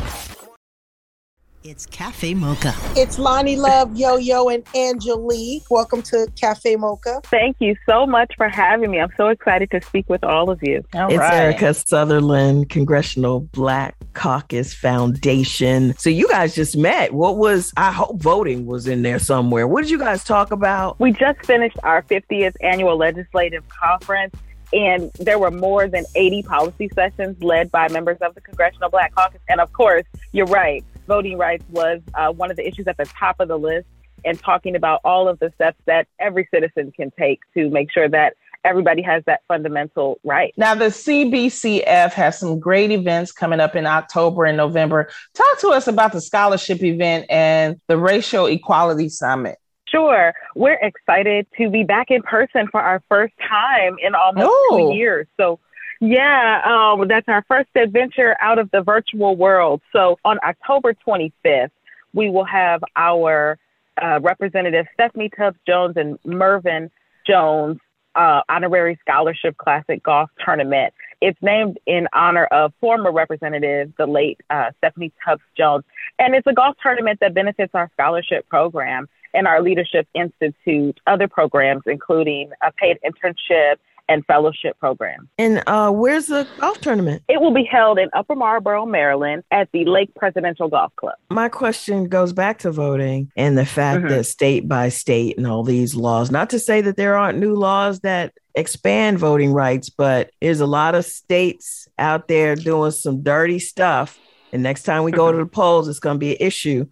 It's 1.67 1.85
Cafe 1.87 2.33
Mocha. 2.35 2.73
It's 2.95 3.19
Loni 3.19 3.57
Love, 3.57 3.97
Yo 3.97 4.19
Yo, 4.19 4.49
and 4.49 4.63
Angelique. 4.77 5.69
Welcome 5.69 6.01
to 6.03 6.29
Cafe 6.41 6.77
Mocha. 6.77 7.21
Thank 7.25 7.57
you 7.59 7.75
so 7.87 8.07
much 8.07 8.33
for 8.37 8.49
having 8.49 8.93
me. 8.93 9.01
I'm 9.01 9.11
so 9.17 9.27
excited 9.31 9.73
to 9.73 9.83
speak 9.83 10.09
with 10.09 10.23
all 10.23 10.49
of 10.49 10.63
you. 10.63 10.85
All 10.95 11.09
it's 11.09 11.19
right. 11.19 11.35
Erica 11.35 11.75
Sutherland, 11.75 12.69
Congressional 12.69 13.41
Black 13.41 13.97
Caucus 14.13 14.75
Foundation. 14.75 15.97
So 15.99 16.09
you 16.09 16.29
guys 16.29 16.55
just 16.55 16.77
met. 16.77 17.13
What 17.13 17.37
was, 17.37 17.73
I 17.77 17.91
hope 17.91 18.23
voting 18.23 18.67
was 18.67 18.87
in 18.87 19.03
there 19.03 19.19
somewhere. 19.19 19.67
What 19.67 19.83
did 19.83 19.91
you 19.91 19.99
guys 19.99 20.23
talk 20.23 20.53
about? 20.53 21.01
We 21.01 21.11
just 21.11 21.45
finished 21.45 21.79
our 21.83 22.03
50th 22.03 22.55
annual 22.61 22.97
legislative 22.97 23.65
conference 23.71 24.37
and 24.73 25.11
there 25.19 25.39
were 25.39 25.51
more 25.51 25.89
than 25.89 26.05
80 26.15 26.43
policy 26.45 26.91
sessions 26.95 27.43
led 27.43 27.71
by 27.73 27.89
members 27.89 28.19
of 28.21 28.35
the 28.37 28.41
Congressional 28.41 28.89
Black 28.89 29.15
Caucus. 29.15 29.41
And 29.49 29.61
of 29.61 29.73
course, 29.73 30.05
you're 30.33 30.47
right, 30.47 30.85
voting 31.07 31.39
rights 31.39 31.65
was 31.71 32.01
uh, 32.15 32.33
one 32.33 32.51
of 32.51 32.57
the 32.57 32.67
issues 32.67 32.87
at 32.87 32.97
the 32.97 33.05
top 33.05 33.41
of 33.41 33.49
the 33.49 33.59
list, 33.59 33.87
and 34.25 34.39
talking 34.39 34.77
about 34.77 35.01
all 35.05 35.29
of 35.29 35.39
the 35.39 35.53
steps 35.55 35.79
that 35.87 36.09
every 36.19 36.49
citizen 36.53 36.93
can 36.93 37.13
take 37.19 37.41
to 37.55 37.71
make 37.71 37.93
sure 37.93 38.09
that 38.09 38.35
everybody 38.65 39.01
has 39.03 39.23
that 39.27 39.43
fundamental 39.47 40.19
right. 40.25 40.53
Now, 40.57 40.75
the 40.75 40.87
CBCF 40.87 42.13
has 42.13 42.39
some 42.39 42.59
great 42.59 42.91
events 42.91 43.31
coming 43.31 43.61
up 43.61 43.77
in 43.77 43.87
October 43.87 44.45
and 44.45 44.57
November. 44.57 45.09
Talk 45.35 45.61
to 45.61 45.69
us 45.69 45.87
about 45.87 46.13
the 46.13 46.21
scholarship 46.21 46.83
event 46.83 47.27
and 47.31 47.81
the 47.87 47.97
Racial 47.97 48.47
Equality 48.47 49.09
Summit. 49.09 49.59
Sure. 49.89 50.35
We're 50.57 50.81
excited 50.83 51.47
to 51.59 51.71
be 51.71 51.85
back 51.85 52.11
in 52.11 52.23
person 52.23 52.67
for 52.73 52.81
our 52.81 53.03
first 53.09 53.35
time 53.49 53.97
in 54.03 54.15
almost 54.17 54.49
oh. 54.51 54.91
two 54.91 54.97
years. 54.97 55.29
So 55.39 55.61
yeah, 56.01 56.63
um, 56.65 57.09
that's 57.09 57.29
our 57.29 57.45
first 57.49 57.71
adventure 57.75 58.37
out 58.41 58.59
of 58.59 58.71
the 58.71 58.83
virtual 58.83 59.37
world. 59.37 59.81
So 59.93 60.19
on 60.25 60.39
October 60.47 60.95
25th, 61.07 61.71
we 62.13 62.31
will 62.31 62.45
have 62.45 62.83
our 62.97 63.59
uh, 64.01 64.21
representative 64.21 64.87
Stephanie 64.95 65.31
Tubbs 65.37 65.59
Jones 65.67 65.95
and 65.97 66.19
Mervyn 66.25 66.91
Jones 67.27 67.79
uh, 68.15 68.41
honorary 68.49 68.99
scholarship 69.01 69.57
classic 69.59 70.03
golf 70.03 70.31
tournament. 70.45 70.95
It's 71.21 71.39
named 71.43 71.79
in 71.87 72.09
honor 72.13 72.47
of 72.47 72.73
former 72.81 73.13
representative, 73.13 73.93
the 73.99 74.07
late 74.07 74.41
uh, 74.51 74.71
Stephanie 74.79 75.13
Tubbs 75.25 75.43
Jones. 75.57 75.85
And 76.19 76.35
it's 76.35 76.47
a 76.47 76.53
golf 76.53 76.77
tournament 76.83 77.21
that 77.21 77.35
benefits 77.35 77.75
our 77.75 77.91
scholarship 77.95 78.49
program 78.49 79.09
and 79.35 79.47
our 79.47 79.63
Leadership 79.63 80.09
Institute, 80.15 80.99
other 81.07 81.29
programs, 81.29 81.83
including 81.87 82.51
a 82.63 82.73
paid 82.73 82.99
internship 83.05 83.77
and 84.09 84.25
fellowship 84.27 84.79
program. 84.79 85.29
And 85.39 85.63
uh, 85.67 85.91
where's 85.91 86.27
the 86.27 86.47
golf 86.59 86.81
tournament? 86.81 87.23
It 87.29 87.41
will 87.41 87.53
be 87.53 87.65
held 87.65 87.99
in 87.99 88.09
Upper 88.13 88.35
Marlboro, 88.35 88.87
Maryland 88.87 89.45
at 89.51 89.69
the 89.73 89.85
Lake 89.85 90.15
Presidential 90.15 90.69
Golf 90.69 90.95
Club. 90.97 91.15
My 91.31 91.49
question 91.49 92.09
goes 92.09 92.33
back 92.33 92.59
to 92.61 92.71
voting 92.71 93.31
and 93.37 93.57
the 93.57 93.67
fact 93.67 94.01
mm-hmm. 94.01 94.09
that 94.09 94.25
state 94.25 94.69
by 94.69 94.89
state 94.89 95.37
and 95.37 95.47
all 95.47 95.63
these 95.63 95.95
laws, 95.95 96.31
not 96.31 96.51
to 96.51 96.59
say 96.59 96.81
that 96.81 96.97
there 96.97 97.17
aren't 97.17 97.39
new 97.39 97.55
laws 97.55 98.01
that 98.01 98.35
expand 98.55 99.19
voting 99.19 99.53
rights, 99.53 99.91
but 99.91 100.31
there's 100.41 100.61
a 100.61 100.67
lot 100.67 100.95
of 100.95 101.05
states 101.05 101.89
out 101.99 102.29
there 102.29 102.57
doing 102.57 102.91
some 102.91 103.23
dirty 103.23 103.59
stuff. 103.59 104.19
And 104.53 104.63
next 104.63 104.85
time 104.85 105.05
we 105.05 105.13
go 105.13 105.31
to 105.31 105.39
the 105.39 105.47
polls, 105.47 105.89
it's 105.89 105.99
going 105.99 106.17
to 106.17 106.21
be 106.21 106.33
an 106.33 106.47
issue. 106.47 106.87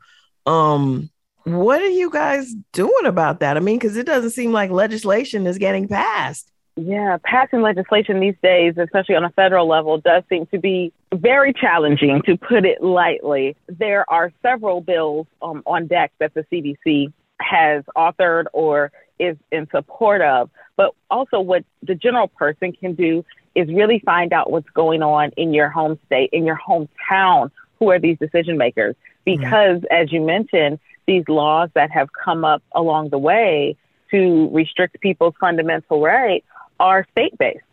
Um, 0.44 1.10
what 1.44 1.80
are 1.80 1.88
you 1.88 2.10
guys 2.10 2.52
doing 2.72 3.06
about 3.06 3.40
that? 3.40 3.56
I 3.56 3.60
mean, 3.60 3.78
because 3.78 3.96
it 3.96 4.06
doesn't 4.06 4.30
seem 4.30 4.52
like 4.52 4.70
legislation 4.70 5.46
is 5.46 5.58
getting 5.58 5.88
passed. 5.88 6.50
Yeah, 6.76 7.18
passing 7.22 7.62
legislation 7.62 8.18
these 8.18 8.34
days, 8.42 8.74
especially 8.76 9.14
on 9.14 9.24
a 9.24 9.30
federal 9.30 9.68
level, 9.68 9.98
does 9.98 10.24
seem 10.28 10.46
to 10.46 10.58
be 10.58 10.92
very 11.12 11.52
challenging, 11.52 12.20
to 12.26 12.36
put 12.36 12.64
it 12.64 12.82
lightly. 12.82 13.56
There 13.68 14.04
are 14.10 14.32
several 14.42 14.80
bills 14.80 15.28
um, 15.40 15.62
on 15.66 15.86
deck 15.86 16.12
that 16.18 16.34
the 16.34 16.44
CBC 16.50 17.12
has 17.40 17.84
authored 17.96 18.46
or 18.52 18.90
is 19.20 19.36
in 19.52 19.68
support 19.70 20.20
of. 20.20 20.50
But 20.76 20.94
also, 21.10 21.40
what 21.40 21.64
the 21.82 21.94
general 21.94 22.26
person 22.26 22.72
can 22.72 22.94
do 22.94 23.24
is 23.54 23.68
really 23.68 24.00
find 24.00 24.32
out 24.32 24.50
what's 24.50 24.68
going 24.70 25.02
on 25.02 25.30
in 25.36 25.54
your 25.54 25.68
home 25.68 25.96
state, 26.06 26.30
in 26.32 26.44
your 26.44 26.58
hometown. 26.58 27.52
Who 27.78 27.90
are 27.90 28.00
these 28.00 28.18
decision 28.18 28.58
makers? 28.58 28.96
Mm-hmm. 28.96 29.40
Because, 29.40 29.78
mm-hmm. 29.78 29.94
as 29.94 30.12
you 30.12 30.20
mentioned, 30.22 30.80
these 31.06 31.24
laws 31.28 31.70
that 31.74 31.92
have 31.92 32.08
come 32.12 32.44
up 32.44 32.64
along 32.72 33.10
the 33.10 33.18
way 33.18 33.76
to 34.10 34.48
restrict 34.52 35.00
people's 35.00 35.34
fundamental 35.38 36.00
rights 36.00 36.46
are 36.80 37.06
state 37.12 37.36
based. 37.38 37.64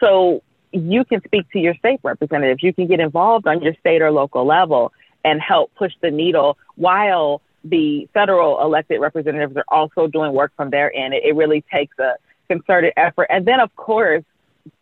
So 0.00 0.42
you 0.72 1.04
can 1.04 1.22
speak 1.24 1.50
to 1.52 1.58
your 1.58 1.74
state 1.74 2.00
representatives. 2.02 2.62
You 2.62 2.72
can 2.72 2.86
get 2.86 3.00
involved 3.00 3.46
on 3.46 3.62
your 3.62 3.74
state 3.74 4.02
or 4.02 4.10
local 4.10 4.46
level 4.46 4.92
and 5.24 5.40
help 5.40 5.74
push 5.74 5.92
the 6.00 6.10
needle 6.10 6.58
while 6.76 7.42
the 7.64 8.08
federal 8.12 8.60
elected 8.60 9.00
representatives 9.00 9.56
are 9.56 9.64
also 9.68 10.06
doing 10.06 10.32
work 10.32 10.52
from 10.56 10.70
their 10.70 10.94
end. 10.94 11.14
It, 11.14 11.24
it 11.24 11.36
really 11.36 11.62
takes 11.72 11.96
a 11.98 12.14
concerted 12.48 12.92
effort. 12.96 13.28
And 13.30 13.46
then, 13.46 13.60
of 13.60 13.74
course, 13.76 14.24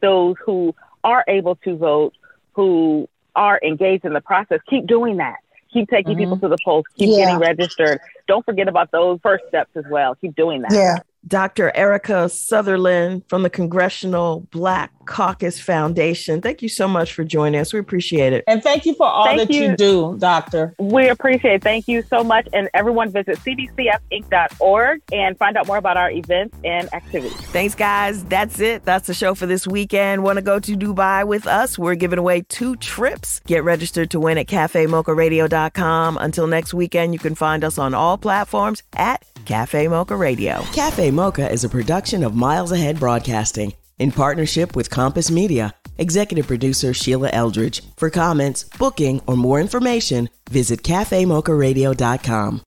those 0.01 0.37
who 0.45 0.75
are 1.05 1.25
able 1.29 1.57
to 1.57 1.77
vote, 1.77 2.15
who 2.53 3.09
are 3.37 3.61
engaged 3.63 4.05
in 4.05 4.13
the 4.13 4.21
process, 4.21 4.61
keep 4.69 4.87
doing 4.87 5.19
that. 5.19 5.37
Keep 5.73 5.89
taking 5.89 6.13
mm-hmm. 6.13 6.21
people 6.21 6.39
to 6.39 6.49
the 6.49 6.59
polls. 6.65 6.85
Keep 6.97 7.11
yeah. 7.11 7.27
getting 7.27 7.39
registered. 7.39 8.01
Don't 8.27 8.45
forget 8.45 8.67
about 8.67 8.91
those 8.91 9.21
first 9.23 9.45
steps 9.49 9.71
as 9.77 9.85
well. 9.89 10.15
Keep 10.17 10.35
doing 10.35 10.63
that. 10.63 10.73
Yeah. 10.73 10.99
Dr. 11.27 11.71
Erica 11.77 12.29
Sutherland 12.29 13.23
from 13.29 13.43
the 13.43 13.51
Congressional 13.51 14.41
Black 14.51 14.93
Caucus 15.11 15.59
Foundation. 15.61 16.41
Thank 16.41 16.63
you 16.63 16.69
so 16.69 16.87
much 16.87 17.13
for 17.13 17.25
joining 17.25 17.61
us. 17.61 17.73
We 17.73 17.81
appreciate 17.81 18.33
it. 18.33 18.45
And 18.47 18.63
thank 18.63 18.87
you 18.87 18.95
for 18.95 19.07
all 19.07 19.25
Thank 19.25 19.41
that 19.41 19.51
you. 19.51 19.63
you. 19.71 19.77
do, 19.77 20.17
Doctor. 20.19 20.73
We 20.79 21.09
appreciate 21.09 21.55
it. 21.55 21.63
Thank 21.65 21.89
you 21.89 22.03
so 22.03 22.23
much. 22.23 22.47
And 22.53 22.71
everyone 22.75 23.11
visit 23.11 23.37
cbcfinc.org 23.41 25.03
and 25.13 25.37
find 25.37 25.57
out 25.57 25.67
more 25.67 25.79
about 25.79 25.97
our 25.97 26.13
events 26.13 26.57
and 26.65 26.93
activities. 26.95 27.37
Thanks, 27.49 27.75
guys. 27.75 28.25
That's 28.25 28.61
it. 28.61 28.85
That's 28.85 29.09
the 29.09 29.15
show 29.15 29.35
for 29.35 29.47
this 29.47 29.67
weekend. 29.67 30.23
Want 30.23 30.37
to 30.37 30.43
go 30.43 30.61
to 30.61 30.77
Dubai 30.77 31.27
with 31.27 31.49
us? 31.49 31.77
We're 31.77 31.97
giving 31.97 32.21
away 32.21 32.43
two 32.43 32.77
trips. 32.77 33.41
Get 33.47 33.65
registered 33.65 34.13
to 34.13 34.21
win 34.21 34.39
at 34.39 34.47
cafemocharadio.com. 34.47 36.19
Until 36.19 36.47
next 36.47 36.73
weekend, 36.73 37.15
you 37.15 37.19
can 37.19 37.35
find 37.35 37.65
us 37.65 37.79
on 37.79 37.95
all 37.95 38.17
platforms 38.17 38.85
at 38.93 39.25
Cafe 39.45 39.89
Mocha 39.89 40.15
Radio. 40.15 40.63
Cafe 40.73 41.11
Mocha 41.11 41.51
is 41.51 41.65
a 41.65 41.69
production 41.69 42.23
of 42.23 42.37
Miles 42.37 42.71
Ahead 42.71 43.01
Broadcasting 43.01 43.75
in 44.01 44.11
partnership 44.11 44.75
with 44.75 44.91
Compass 44.91 45.31
Media. 45.31 45.73
Executive 45.99 46.49
producer 46.49 46.93
Sheila 46.93 47.31
Eldridge. 47.33 47.83
For 47.97 48.11
comments, 48.11 48.65
booking, 48.79 49.21
or 49.29 49.37
more 49.37 49.61
information, 49.61 50.29
visit 50.51 50.83
cafemocharadio.com. 50.83 52.59